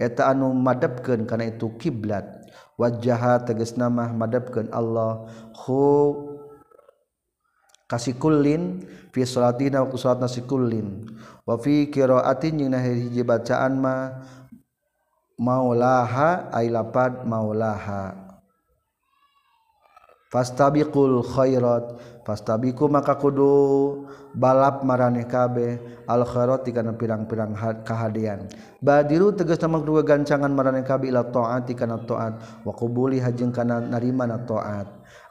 eta 0.00 0.32
anu 0.32 0.56
madepkeun 0.56 1.28
kana 1.28 1.52
itu 1.52 1.68
kiblat. 1.76 2.24
Wajjaha 2.80 3.44
tegasna 3.44 3.92
nama 3.92 4.08
madepkeun 4.08 4.72
Allah. 4.72 5.28
Hu 5.52 6.16
kasikullin 7.86 8.82
fi 9.14 9.22
salatina 9.22 9.84
wa 9.84 9.94
salatna 9.94 10.26
sikullin 10.26 11.06
wa 11.46 11.54
fi 11.60 11.86
qiraatin 11.92 12.58
jeung 12.58 12.74
hiji 12.74 13.22
bacaan 13.22 13.78
mah 13.78 14.26
maulaha 15.38 16.50
ai 16.50 16.72
lapad 16.72 17.22
maulaha. 17.28 18.25
fastabiqul 20.32 21.22
khairat. 21.22 22.16
Fastabiqu 22.26 22.90
maka 22.90 23.14
kudu 23.14 24.06
balap 24.34 24.82
maraneh 24.82 25.26
kabeh. 25.30 25.78
Al 26.06 26.22
khairat 26.22 26.66
kana 26.70 26.94
pirang-pirang 26.94 27.54
kahadean 27.82 28.46
badiru 28.78 29.34
tegas 29.34 29.58
nama 29.58 29.82
dua 29.82 30.06
gancangan 30.06 30.54
maraneh 30.54 30.86
kabeh 30.86 31.10
ila 31.10 31.26
taati 31.26 31.74
kana 31.74 31.98
taat. 32.06 32.62
Wa 32.62 32.70
qubuli 32.70 33.18
hajeng 33.18 33.50
kana 33.50 33.82
narima 33.82 34.26
na 34.26 34.38
taat. 34.38 34.86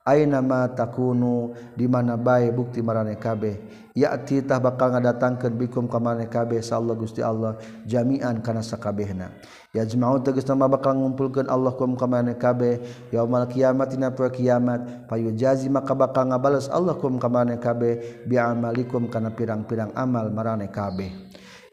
Aina 0.05 0.37
ma 0.37 0.69
takunu 0.69 1.55
di 1.73 1.89
mana 1.89 2.13
bae 2.13 2.53
bukti 2.53 2.83
marane 2.83 3.17
kabeh. 3.17 3.87
Ya'ti 3.95 4.43
tah 4.45 4.59
bakal 4.59 4.93
ngadatangkeun 4.93 5.55
bikum 5.57 5.87
ka 5.89 5.97
marane 5.97 6.29
kabeh 6.29 6.61
sallallahu 6.61 7.07
Gusti 7.07 7.25
Allah 7.25 7.57
jami'an 7.89 8.43
kana 8.43 8.61
sakabehna. 8.61 9.33
yajma'u 9.75 10.23
tegas 10.23 10.47
nama 10.47 10.71
bakal 10.71 10.95
ngumpulkeun 10.95 11.51
Allah 11.51 11.75
kum 11.75 11.99
ka 11.99 12.07
maneh 12.07 12.39
kabeh 12.39 12.79
yaumul 13.11 13.43
kiamat 13.51 13.91
dina 13.91 14.15
poe 14.15 14.31
kiamat. 14.31 15.11
Payujazi 15.11 15.67
maka 15.67 15.91
bakal 15.91 16.31
ngabales 16.31 16.71
Allah 16.71 16.95
kum 16.95 17.19
ka 17.19 17.27
maneh 17.27 17.59
kabeh 17.59 18.23
bi 18.23 18.39
amalikum 18.39 19.11
kana 19.11 19.35
pirang-pirang 19.35 19.91
amal 19.93 20.31
maraneh 20.31 20.71
kabeh 20.71 21.11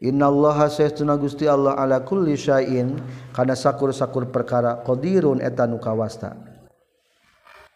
Innallaha 0.03 0.67
saestuna 0.67 1.15
Gusti 1.15 1.47
Allah 1.47 1.79
ala 1.79 2.03
kulli 2.03 2.35
syai'in 2.35 2.99
kana 3.31 3.55
sakur-sakur 3.55 4.27
perkara 4.35 4.83
qadirun 4.83 5.39
eta 5.39 5.63
nu 5.63 5.79
kawasta. 5.79 6.35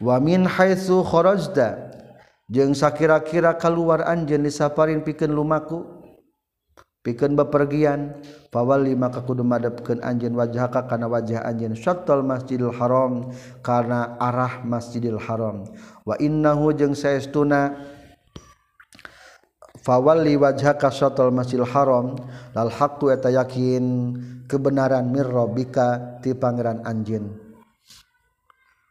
Wa 0.04 0.20
min 0.20 0.44
haitsu 0.44 1.08
kharajta. 1.08 1.88
Jeung 2.52 2.76
sakira-kira 2.76 3.56
kaluar 3.56 4.04
anjeun 4.04 4.44
disaparin 4.44 5.08
pikeun 5.08 5.32
lumaku. 5.32 5.97
pikeun 7.08 7.40
bepergian 7.40 8.20
fawalli 8.52 8.92
maka 9.00 9.24
kudu 9.24 9.48
madepkeun 9.48 10.04
anjeun 10.04 10.36
wajhaka 10.36 10.92
kana 10.92 11.08
wajah 11.08 11.40
anjeun 11.48 11.72
syattal 11.72 12.20
masjidil 12.20 12.76
haram 12.76 13.32
kana 13.64 14.20
arah 14.20 14.60
masjidil 14.68 15.16
haram. 15.16 15.64
Wa 16.04 16.20
innahu 16.20 16.76
jeung 16.76 16.92
saestuna 16.92 17.80
fawalli 19.88 20.36
wajhaka 20.36 20.92
syattal 20.92 21.32
masjidil 21.32 21.64
haram 21.64 22.20
lal 22.52 22.68
haqqu 22.68 23.08
eta 23.16 23.32
yakin 23.32 24.20
kebenaran 24.52 25.08
mir 25.08 25.32
rabbika 25.32 26.20
ti 26.20 26.36
pangeran 26.36 26.84
anjeun. 26.84 27.40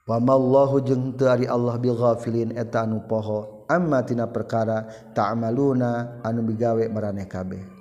Wa 0.08 0.16
mallahu 0.24 0.80
jeung 0.80 1.20
teu 1.20 1.28
ari 1.28 1.44
Allah 1.44 1.76
bi 1.76 1.92
ghafilin 1.92 2.56
eta 2.56 2.88
anu 2.88 3.04
poho 3.04 3.68
amma 3.68 4.00
tina 4.08 4.24
perkara 4.24 4.88
ta'maluna 5.12 6.24
anu 6.24 6.40
bigawe 6.48 6.80
maraneh 6.88 7.28
kabeh. 7.28 7.75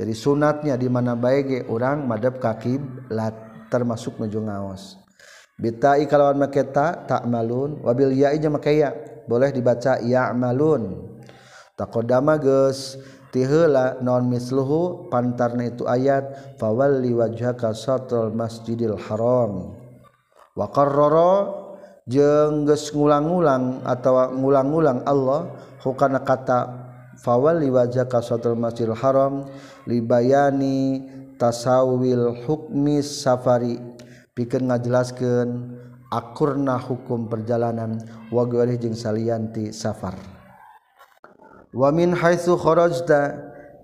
jadi 0.00 0.16
sunatnya 0.16 0.80
di 0.80 0.88
mana 0.88 1.12
baik 1.12 1.68
orang 1.68 2.08
madep 2.08 2.40
kaki 2.40 2.80
lat 3.12 3.36
termasuk 3.68 4.16
menuju 4.16 4.40
ngaos. 4.48 4.96
Bitai 5.60 6.08
kalawan 6.08 6.40
maketa 6.40 7.04
tak 7.04 7.28
malun 7.28 7.84
wabil 7.84 8.16
yai 8.16 8.40
makaya 8.48 8.96
boleh 9.28 9.52
dibaca 9.52 10.00
ya 10.00 10.32
malun 10.32 11.04
takodama 11.76 12.40
geus 12.40 12.96
tihela 13.28 14.00
non 14.00 14.24
misluhu 14.24 15.12
pantarna 15.12 15.68
itu 15.68 15.84
ayat 15.84 16.56
fawalli 16.56 17.12
wajhaka 17.12 17.76
satral 17.76 18.32
masjidil 18.32 18.96
haram. 18.96 19.76
Wa 20.56 20.72
qarrara 20.72 21.60
jeung 22.08 22.64
geus 22.64 22.88
ngulang-ulang 22.96 23.84
atawa 23.84 24.32
ngulang-ulang 24.32 25.04
Allah 25.04 25.60
hukana 25.84 26.24
kata 26.24 26.79
fawal 27.20 27.60
liwaja 27.60 28.08
kasatul 28.08 28.56
masjidil 28.56 28.96
haram 28.96 29.44
libayani 29.84 31.04
tasawil 31.36 32.32
hukmi 32.48 33.04
safari. 33.04 33.76
Pikeun 34.30 34.70
ngajelaskeun 34.70 35.48
akurna 36.08 36.80
hukum 36.80 37.28
perjalanan 37.28 38.00
wa 38.32 38.46
gawalih 38.46 38.78
jeung 38.80 38.96
salianti 38.96 39.74
safar. 39.74 40.16
Wa 41.74 41.90
min 41.90 42.14
haitsu 42.14 42.56
kharajta 42.56 43.36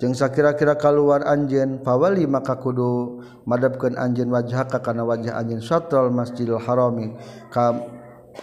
jeung 0.03 0.15
sakira-kira 0.15 0.79
kaluar 0.79 1.27
anjeun 1.27 1.83
fawali 1.83 2.27
maka 2.31 2.57
kudu 2.59 3.21
madepkeun 3.45 3.99
anjeun 3.99 4.31
wajhaka 4.33 4.81
kana 4.81 5.03
wajah 5.03 5.35
anjeun 5.35 5.61
satrul 5.61 6.15
masjidil 6.15 6.63
harami 6.63 7.15
ka 7.51 7.75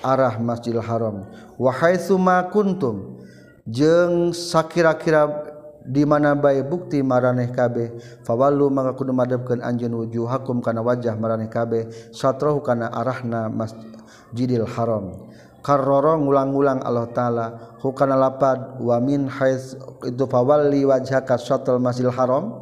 arah 0.03 0.37
masjidil 0.43 0.83
haram. 0.83 1.27
Wa 1.55 1.71
haitsu 1.71 2.19
ma 2.19 2.51
kuntum 2.51 3.12
jeng 3.67 4.35
sakira-kira 4.35 5.51
di 5.83 6.07
mana 6.07 6.31
baik 6.35 6.71
bukti 6.71 7.03
maraneh 7.03 7.51
kabeh. 7.51 7.91
Fawalu 8.23 8.71
maka 8.71 8.95
kudu 8.95 9.11
madhepkeun 9.11 9.59
anjeun 9.59 9.91
wujuhakum 9.99 10.63
kana 10.63 10.79
wajah 10.79 11.15
maraneh 11.19 11.51
kabeh. 11.51 11.91
Satrohu 12.15 12.63
kana 12.63 12.87
arahna 12.87 13.51
masjidil 13.51 14.67
haram. 14.67 15.27
Karroro 15.63 16.19
ngulang-ulang 16.19 16.83
Allah 16.83 17.07
taala 17.15 17.45
hukana 17.79 18.19
lapad 18.19 18.83
wa 18.83 18.99
min 18.99 19.31
haiz 19.31 19.79
itu 20.03 20.27
fawalli 20.27 20.83
wajhaka 20.83 21.39
satral 21.39 21.79
masjidil 21.79 22.15
haram? 22.15 22.59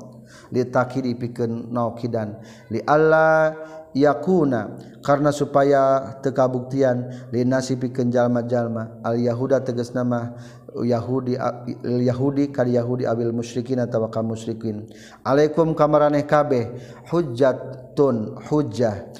Litakidi 0.52 1.16
pikeun 1.18 1.72
naukidan. 1.72 2.42
Li 2.70 2.84
alla 2.86 3.56
yakuna 3.96 4.78
karena 5.04 5.34
supaya 5.34 6.13
tekabuktian 6.21 7.30
linasi 7.32 7.80
pikeun 7.80 8.12
jalma-jalma. 8.12 9.02
Al 9.02 9.17
yahuda 9.17 9.63
tegas 9.63 9.96
nama 9.96 10.36
Yahudi 10.80 11.36
Yahudi 11.84 12.50
kar 12.56 12.67
Yahudi 12.67 13.04
abil 13.04 13.36
musyrikin 13.36 13.84
atawa 13.84 14.08
ka 14.08 14.24
musyrikin. 14.24 14.88
Alaikum 15.28 15.76
kamaraneh 15.76 16.24
kabeh. 16.24 16.72
Hujjatun 17.12 18.40
hujjah. 18.48 19.12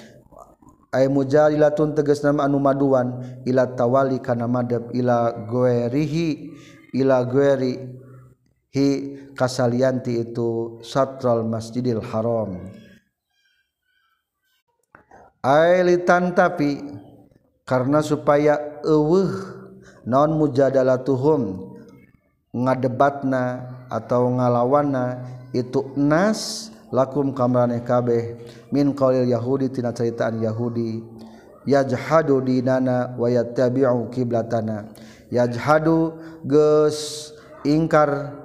Ay 0.92 1.08
mujalilatun 1.12 1.96
tegas 1.96 2.24
nama 2.24 2.48
anu 2.48 2.60
maduan. 2.60 3.20
Ila 3.44 3.68
tawali 3.76 4.24
kana 4.24 4.48
madab 4.48 4.92
ila 4.96 5.48
guerihi 5.48 6.52
ila 6.96 7.24
gueri 7.28 7.80
hi 8.72 8.88
kasalianti 9.36 10.24
itu 10.24 10.80
satral 10.84 11.44
masjidil 11.44 12.00
haram. 12.00 12.72
Ay 15.44 15.84
litan 15.84 16.32
tapi 16.32 16.80
karena 17.66 18.04
supaya 18.04 18.84
eueuh 18.84 19.61
non 20.06 20.38
mujadalatuhum 20.38 21.72
ngadebatna 22.52 23.44
atau 23.88 24.28
ngalawana 24.28 25.24
itu 25.56 25.92
nas 25.96 26.72
lakum 26.92 27.32
kamraneh 27.32 27.84
kabeh. 27.84 28.40
Min 28.72 28.96
qaulil 28.96 29.28
yahudi 29.28 29.72
tina 29.72 29.96
caritaan 29.96 30.44
yahudi. 30.44 31.04
Yajhadu 31.62 32.42
dinana 32.42 33.14
wa 33.22 33.30
yattabi'u 33.30 34.10
kiblatana 34.10 34.90
yajhadu 35.30 36.18
geus 36.42 37.30
ingkar 37.62 38.42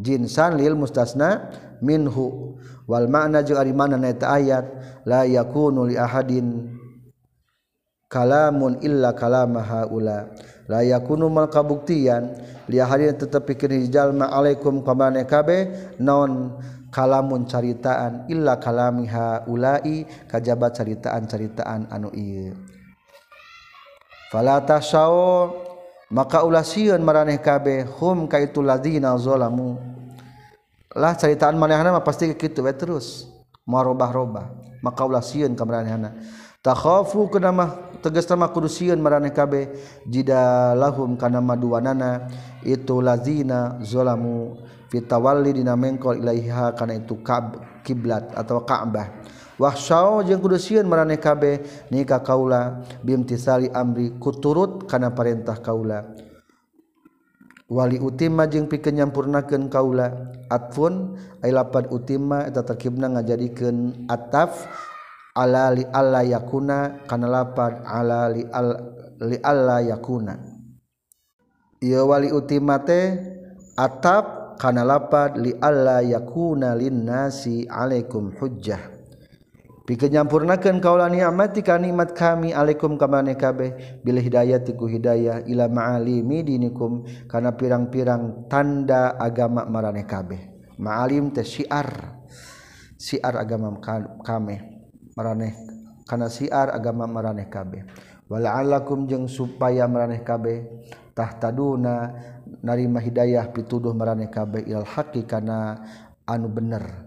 jinsan 0.00 0.56
lil 0.56 0.72
mustasna 0.72 1.52
minhu. 1.84 2.56
Wal 2.88 3.08
makna 3.08 3.44
jeung 3.44 3.60
ari 3.60 3.76
mana 3.76 4.00
eta 4.08 4.32
ayat 4.32 4.64
la 5.04 5.24
yakunu 5.28 5.88
li 5.88 5.96
ahadin 6.00 6.72
kalamun 8.08 8.80
illa 8.80 9.12
kalama 9.12 9.60
haula. 9.60 10.32
La 10.68 10.80
yakunu 10.80 11.28
mal 11.28 11.52
kabuktian 11.52 12.32
li 12.68 12.80
ahadin 12.80 13.16
tetep 13.16 13.44
pikeun 13.44 13.88
jalma 13.92 14.32
alaikum 14.32 14.80
kamane 14.80 15.28
kabe 15.28 15.92
non 16.00 16.56
kalamun 16.88 17.44
caritaan 17.44 18.28
illa 18.30 18.56
kalami 18.56 19.08
haulai 19.08 20.06
kajaba 20.28 20.70
caritaan-caritaan 20.72 21.88
anu 21.92 22.12
ieu. 22.14 22.56
Fala 24.30 24.60
tasau 24.62 25.56
maka 26.12 26.46
ulah 26.46 26.62
sieun 26.62 27.02
maraneh 27.02 27.40
kabeh 27.42 27.88
hum 27.98 28.30
kaitu 28.30 28.62
ladina 28.62 29.16
zalamu. 29.18 29.80
lah 30.94 31.18
ceritaan 31.18 31.58
manehna 31.58 31.90
mah 31.90 32.06
pasti 32.06 32.30
kitu 32.34 32.62
we 32.62 32.72
terus. 32.74 33.30
Marobah-robah 33.64 34.76
maka 34.84 35.08
ulah 35.08 35.24
sieun 35.24 35.56
ka 35.56 35.64
manehna 35.64 36.12
takhafu 36.60 37.32
kana 37.32 37.48
mah 37.48 37.96
tegas 38.04 38.28
mah 38.36 38.52
kudu 38.52 38.68
sieun 38.68 39.00
maraneh 39.00 39.32
kabeh 39.32 39.72
jidalahum 40.04 41.16
kana 41.16 41.40
maduanana 41.40 42.28
itu 42.60 43.00
lazina 43.00 43.80
zalamu 43.80 44.60
fitawalli 44.92 45.56
dina 45.56 45.80
mengkol 45.80 46.20
ilaiha 46.20 46.76
kana 46.76 47.00
itu 47.00 47.24
kab 47.24 47.56
kiblat 47.80 48.36
atau 48.36 48.60
ka'bah 48.68 49.08
wahsyaw 49.56 50.20
jeung 50.28 50.44
kudu 50.44 50.60
sieun 50.60 50.84
maraneh 50.84 51.16
kabeh 51.16 51.88
nikah 51.88 52.20
kaula 52.20 52.84
bimtisali 53.00 53.72
amri 53.72 54.12
kuturut 54.20 54.84
kana 54.84 55.08
perintah 55.16 55.56
kaula. 55.56 56.23
Wali 57.74 57.98
utima 57.98 58.46
jeung 58.46 58.70
pikeun 58.70 59.02
nyampurnakeun 59.02 59.66
kaula 59.66 60.30
atfun 60.46 61.18
ai 61.42 61.50
lapad 61.50 61.90
utima 61.90 62.46
eta 62.46 62.62
terkibna 62.62 63.10
ngajadikeun 63.10 64.06
ataf 64.06 64.70
ala 65.34 65.74
li 65.74 65.82
alla 65.90 66.22
yakuna 66.22 67.02
kana 67.10 67.26
lapad 67.26 67.82
ala 67.82 68.30
li 68.30 68.46
al 68.46 68.78
li 69.26 69.42
alla 69.42 69.82
yakuna. 69.82 70.38
Ieu 71.82 72.06
wali 72.06 72.30
utima 72.30 72.78
teh 72.86 73.18
ataf 73.74 74.54
kana 74.62 74.86
lapad 74.86 75.34
li 75.42 75.50
alla 75.58 75.98
yakuna 75.98 76.78
linnasi 76.78 77.66
alaikum 77.66 78.38
hujjah. 78.38 78.93
nyampurnakan 79.84 80.80
kaulah 80.80 81.12
nikmati 81.12 81.60
ka 81.60 81.76
nikmat 81.76 82.16
kami. 82.16 82.56
Alaikum 82.56 82.96
kamane 82.96 83.36
kabeh. 83.36 84.00
Bil 84.00 84.16
hidayah 84.16 84.64
tiku 84.64 84.88
hidayah. 84.88 85.44
Ila 85.44 85.68
ma'alimi 85.68 86.40
dinikum. 86.40 87.04
Karena 87.28 87.52
pirang-pirang 87.52 88.48
tanda 88.48 89.20
agama 89.20 89.68
marane 89.68 90.08
kabeh. 90.08 90.72
Ma'alim 90.80 91.36
teh 91.36 91.44
syiar. 91.44 92.16
Siar 92.96 93.36
agama 93.36 93.76
kami 94.24 94.56
marane 95.12 95.52
kana 96.08 96.32
siar 96.32 96.72
agama 96.72 97.04
marane 97.04 97.52
kabeh. 97.52 97.84
Wala'allakum 98.32 99.04
jeng 99.04 99.28
supaya 99.28 99.84
marane 99.84 100.24
kabeh. 100.24 100.64
Tahtaduna 101.12 102.16
narima 102.64 103.04
hidayah 103.04 103.52
pituduh 103.52 103.92
marane 103.92 104.32
kabeh. 104.32 104.64
Ilal 104.64 104.88
haqi 104.88 105.28
anu 106.24 106.48
bener. 106.48 107.03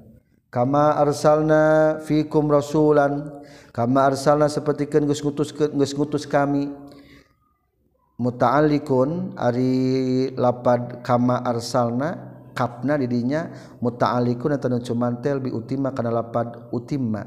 kama 0.47 0.95
arsalna 0.95 1.97
fikum 2.03 2.47
rasulan 2.47 3.43
kama 3.75 4.07
arsalna 4.07 4.47
sapertikeun 4.47 5.05
geus 5.05 5.21
ngutus 5.21 5.51
geus 5.53 5.93
ngutus 5.93 6.25
kami. 6.25 6.71
Muta'alliqun 8.17 9.37
ari 9.37 10.33
lapad 10.33 11.05
kama 11.05 11.37
arsalna 11.45 12.17
kapna 12.57 12.97
di 12.97 13.05
dinya 13.05 13.53
muta'alliqun 13.77 14.57
atawa 14.57 14.81
cuman 14.81 15.21
tel 15.21 15.37
bi 15.37 15.53
utima 15.53 15.93
kana 15.93 16.09
lapad 16.09 16.73
utimma. 16.73 17.21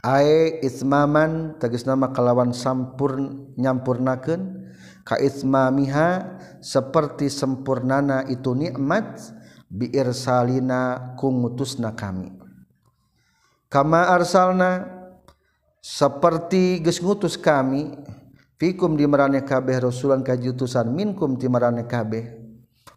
Ae 0.00 0.64
ismaman 0.64 1.60
tegasna 1.60 1.92
nama 1.92 2.08
kalawan 2.16 2.56
sampur 2.56 3.20
nyampurnakeun. 3.60 4.64
Ka 5.04 5.20
ismamiha 5.20 6.40
seperti 6.64 7.32
sempurnana 7.32 8.28
itu 8.28 8.52
nikmat 8.52 9.20
biir 9.68 10.10
salina 10.16 11.14
kungutusna 11.20 11.92
kami. 11.92 12.32
Kama 13.68 14.08
arsalna 14.08 14.88
seperti 15.84 16.80
geus 16.80 16.98
ngutus 17.04 17.36
kami 17.36 17.92
fikum 18.56 18.96
di 18.96 19.04
marane 19.04 19.44
kabeh 19.44 19.84
rasulan 19.84 20.24
kajutusan 20.24 20.88
minkum 20.88 21.36
ti 21.36 21.46
marane 21.52 21.84
kabeh 21.84 22.32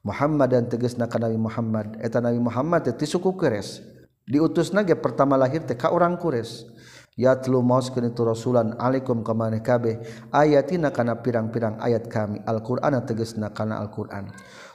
Muhammad 0.01 0.49
dan 0.49 0.65
tegasna 0.65 1.05
ka 1.05 1.21
Nabi 1.21 1.37
Muhammad. 1.37 1.99
Eta 2.01 2.23
Nabi 2.23 2.39
Muhammad 2.39 2.87
teh 2.87 3.05
suku 3.05 3.35
Quraisy 3.35 3.83
diutusna 4.25 4.81
ge 4.87 4.95
pertama 4.95 5.35
lahir 5.35 5.61
teh 5.67 5.75
ka 5.75 5.91
urang 5.91 6.15
Quraisy 6.17 6.71
yatlu 7.19 7.59
mauskeun 7.59 8.09
itu 8.09 8.23
rasulan 8.23 8.73
alaikum 8.79 9.21
ka 9.21 9.35
maraneh 9.35 9.61
kabeh. 9.61 9.99
Ayatina 10.31 10.89
kana 10.89 11.19
pirang-pirang 11.19 11.77
ayat 11.83 12.07
kami. 12.07 12.39
Al-Qur'an 12.47 12.95
tegasna 13.03 13.51
kana 13.51 13.77
Al-Qur'an. 13.83 14.31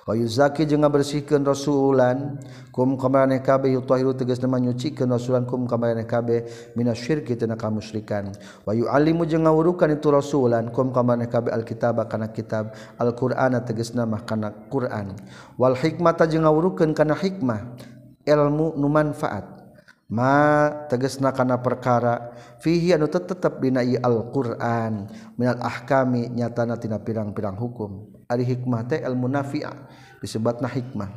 Wayuzaki 0.07 0.71
jeung 0.71 0.87
ngabersihkeun 0.87 1.43
rasulan 1.43 2.39
kum 2.71 2.95
kamarane 2.95 3.43
kabeh 3.43 3.75
yutahiru 3.75 4.15
tegasna 4.15 4.47
manyucikeun 4.47 5.11
rasulan 5.11 5.43
kum 5.43 5.67
kamarane 5.67 6.07
kabeh 6.07 6.47
minasyirki 6.79 7.35
tina 7.35 7.59
kamusyrikan. 7.59 8.31
Wayu 8.63 8.87
alimu 8.87 9.27
jeung 9.27 9.51
ngawurukan 9.51 9.91
itu 9.99 10.07
rasulan 10.15 10.71
kum 10.71 10.95
kamarane 10.95 11.27
kabeh 11.27 11.51
alkitab 11.51 12.07
kana 12.07 12.31
kitab 12.31 12.71
alqur'ana 13.03 13.67
tegasna 13.67 14.07
mah 14.07 14.23
kana 14.23 14.55
Qur'an. 14.71 15.19
Wal 15.59 15.75
hikmata 15.75 16.31
jeung 16.31 16.47
ngawurukeun 16.47 16.95
kana 16.95 17.19
hikmah 17.19 17.75
ilmu 18.23 18.79
nu 18.79 18.87
manfaat. 18.87 19.59
Ma 20.07 20.71
tegesna 20.87 21.35
kana 21.35 21.59
perkara 21.59 22.31
fihi 22.63 22.95
anu 22.95 23.11
tetep 23.11 23.59
dina 23.59 23.83
Al-Qur'an 23.83 25.11
minal 25.35 25.59
ahkami 25.59 26.31
nyatana 26.31 26.79
tina 26.79 27.03
pirang-pirang 27.03 27.59
hukum. 27.59 28.16
ari 28.27 28.43
hikmah 28.43 28.87
teh 28.87 29.01
ilmu 29.03 29.31
nafi'a 29.31 29.73
disebutna 30.19 30.67
hikmah. 30.67 31.11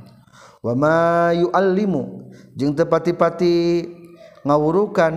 Wa 0.59 0.73
ma 0.75 1.31
yuallimu 1.33 2.29
jeung 2.53 2.75
tepati-pati 2.75 3.87
ngawurukan 4.45 5.13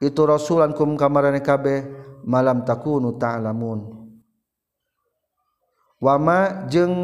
itu 0.00 0.20
rasulan 0.26 0.74
kum 0.74 0.98
kamarane 0.98 1.40
kabeh 1.40 1.84
malam 2.26 2.64
takunu 2.66 3.14
ta'lamun. 3.14 4.08
Wa 6.02 6.14
ma 6.18 6.66
jeung 6.66 6.96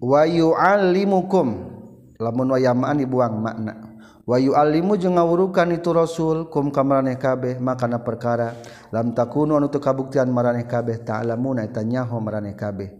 wa 0.00 0.22
yuallimukum 0.24 1.46
lamun 2.18 2.48
wa 2.54 2.58
yamaan 2.58 2.98
dibuang 2.98 3.36
makna. 3.38 3.83
wayu 4.24 4.56
alimu 4.56 4.96
je 4.96 5.08
ngawurukan 5.08 5.68
itu 5.76 5.92
rasul 5.92 6.48
kum 6.48 6.72
kam 6.72 6.88
maraneh 6.88 7.20
kabeh 7.20 7.60
makana 7.60 8.00
perkara. 8.00 8.56
Lam 8.92 9.12
takunu 9.12 9.56
anu 9.56 9.68
kabuktian 9.68 10.32
maraneh 10.32 10.64
kabeh 10.64 11.04
ta'lamuna 11.04 11.64
eta 11.64 11.84
nyaho 11.84 12.20
maraneh 12.20 12.56
kabeh. 12.56 12.90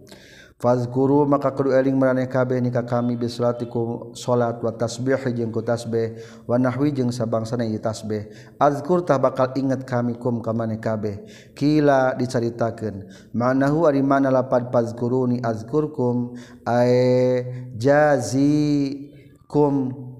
Fazkuru 0.55 1.27
maka 1.27 1.51
kudu 1.51 1.75
eling 1.75 1.99
maraneh 1.99 2.31
kabeh 2.31 2.62
nika 2.62 2.87
kami 2.87 3.18
bi 3.18 3.27
salatikum 3.27 4.14
salat 4.14 4.62
wa 4.62 4.70
tasbih 4.72 5.18
jeung 5.35 5.51
ku 5.51 5.61
tasbih 5.61 6.14
wa 6.47 6.57
nahwi 6.57 6.95
jeung 6.95 7.11
sabangsana 7.11 7.66
ieu 7.66 7.83
tasbih. 7.83 8.31
Azkur 8.57 9.03
tah 9.03 9.18
bakal 9.18 9.51
inget 9.59 9.83
kami 9.83 10.14
kum 10.16 10.41
ka 10.41 10.55
maneh 10.55 10.79
kabeh. 10.79 11.27
Kila 11.53 12.14
dicaritakeun. 12.16 13.11
Manahu 13.35 13.91
ari 13.91 14.01
mana 14.01 14.31
lapad 14.31 14.70
fazkuruni 14.70 15.43
azkurkum 15.43 16.39
ae 16.64 17.45
jazi 17.77 19.11
kum. 19.51 20.14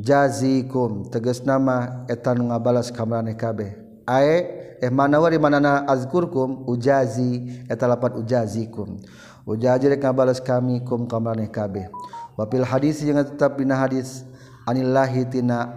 jazikum 0.00 1.12
teges 1.12 1.44
nama 1.44 2.08
etan 2.08 2.48
ngabalas 2.48 2.88
kamareh 2.88 3.36
kabeh 3.36 3.76
ae 4.08 4.60
eh 4.80 4.88
mana 4.88 5.20
wari 5.20 5.36
manana 5.36 5.84
azkurkum 5.84 6.64
ujazi 6.64 7.64
eta 7.68 7.84
lapat 7.84 8.16
ujazikum. 8.16 8.96
Ujazi 9.44 9.88
rek 9.88 10.00
ngabalas 10.00 10.40
kami 10.40 10.80
kum 10.84 11.04
kamareh 11.04 11.48
kabeh 11.52 11.88
wapil 12.36 12.64
hadis 12.64 13.04
jeung 13.04 13.20
tetap 13.20 13.60
dina 13.60 13.76
hadis 13.76 14.24
anillahi 14.64 15.28
tina 15.28 15.68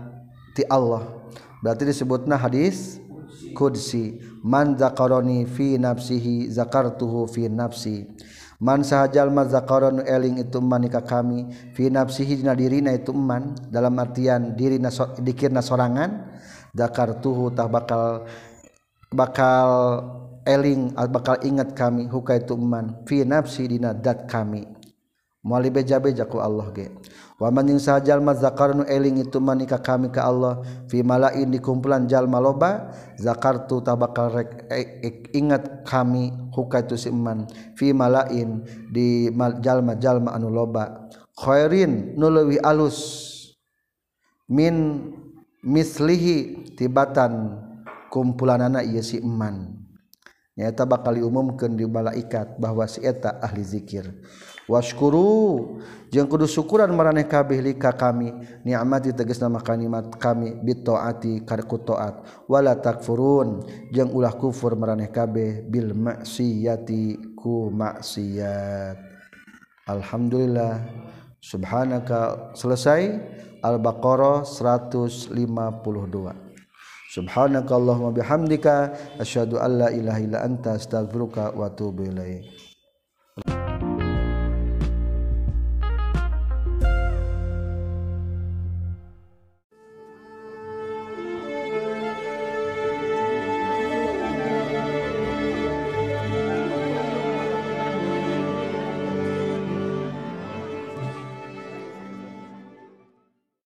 ti 0.56 0.64
Allah. 0.72 1.04
Berarti 1.60 1.84
disebutna 1.88 2.40
hadis 2.40 3.00
kudsi. 3.56 4.20
Man 4.44 4.76
zakaroni 4.76 5.48
fi 5.48 5.80
nafsihi 5.80 6.52
zakartuhu 6.52 7.32
fi 7.32 7.48
nafsi. 7.48 8.04
man 8.62 8.86
sahajallma 8.86 9.50
zakaron 9.50 10.04
eling 10.06 10.42
itu 10.42 10.60
manika 10.62 11.02
kami 11.02 11.50
fi 11.74 11.90
nafsihi 11.90 12.44
dina 12.44 12.54
dirina 12.54 12.92
itu 12.94 13.16
man 13.16 13.56
dalam 13.72 13.98
artian 13.98 14.54
diri 14.54 14.78
so, 14.92 15.10
dikirna 15.18 15.64
sorangan 15.64 16.42
zakar 16.74 17.18
tuhu 17.22 17.54
tah 17.54 17.70
bakal 17.70 18.26
bakal 19.14 19.70
eling 20.44 20.92
bakal 21.10 21.38
ingat 21.46 21.72
kami 21.78 22.10
huka 22.10 22.38
itu 22.38 22.58
man 22.60 23.06
fi 23.08 23.24
nafsi 23.24 23.70
dina 23.70 23.96
dat 23.96 24.28
kami. 24.28 24.83
muali 25.44 25.68
beja-beja 25.68 26.24
ku 26.26 26.40
Allah 26.40 26.72
ge. 26.72 26.88
Wa 27.36 27.52
man 27.52 27.68
ing 27.68 27.78
sajal 27.84 28.24
zakarnu 28.40 28.88
eling 28.88 29.20
itu 29.20 29.44
manika 29.44 29.76
kami 29.76 30.08
ka 30.08 30.24
Allah 30.24 30.64
fi 30.88 31.04
malain 31.04 31.52
di 31.52 31.60
kumpulan 31.60 32.08
jalma 32.08 32.40
loba 32.40 32.96
zakartu 33.20 33.84
tabakal 33.84 34.32
rek 34.32 34.72
e, 34.72 34.82
e, 35.04 35.10
ingat 35.36 35.84
kami 35.84 36.32
hukaitu 36.56 36.96
si 36.96 37.12
iman 37.12 37.44
fi 37.76 37.92
malain 37.92 38.64
di 38.88 39.28
jalma-jalma 39.60 40.32
anu 40.32 40.48
loba. 40.48 41.12
Khairin 41.36 42.16
nu 42.16 42.32
leuwih 42.32 42.64
alus 42.64 43.28
min 44.48 45.10
mislihi 45.60 46.72
tibatan 46.80 47.60
kumpulanana 48.08 48.86
ieu 48.86 49.04
si 49.04 49.20
iman 49.20 49.84
nyaeta 50.54 50.86
bakal 50.86 51.18
diumumkeun 51.18 51.74
di 51.74 51.90
malaikat 51.90 52.62
bahwa 52.62 52.86
si 52.86 53.02
eta 53.02 53.42
ahli 53.42 53.66
zikir. 53.66 54.06
waskuru 54.70 55.80
jeung 56.14 56.30
kudu 56.30 56.46
syukuran 56.46 56.94
maraneh 56.94 57.26
kabeh 57.26 57.58
lika 57.60 57.92
kami 57.92 58.32
ni'mati 58.62 59.12
tegas 59.18 59.42
nama 59.42 59.60
kanimat 59.60 60.14
kami 60.22 60.56
bitaati 60.62 61.42
karku 61.44 61.82
taat 61.82 62.22
wala 62.46 62.78
takfurun. 62.78 63.66
Jeung 63.90 64.14
ulah 64.14 64.38
kufur 64.38 64.78
maraneh 64.78 65.10
kabeh 65.10 65.66
bil 65.66 65.92
maksiyati 65.98 67.34
ku 67.34 67.74
maksiat. 67.74 68.98
Alhamdulillah. 69.90 70.80
Subhanaka. 71.44 72.56
Selesai. 72.56 73.20
Al-baqarah 73.64 74.44
152 74.44 75.32
subhanakallahumma 77.16 78.12
bihamdika. 78.12 78.92
Asyhadu 79.20 79.56
alla 79.56 79.88
ilaha 79.88 80.20
illa 80.20 80.44
anta 80.44 80.76
astaghfiruka 80.76 81.56
wa 81.56 81.72
atubu 81.72 82.08
ilaik. 82.12 82.63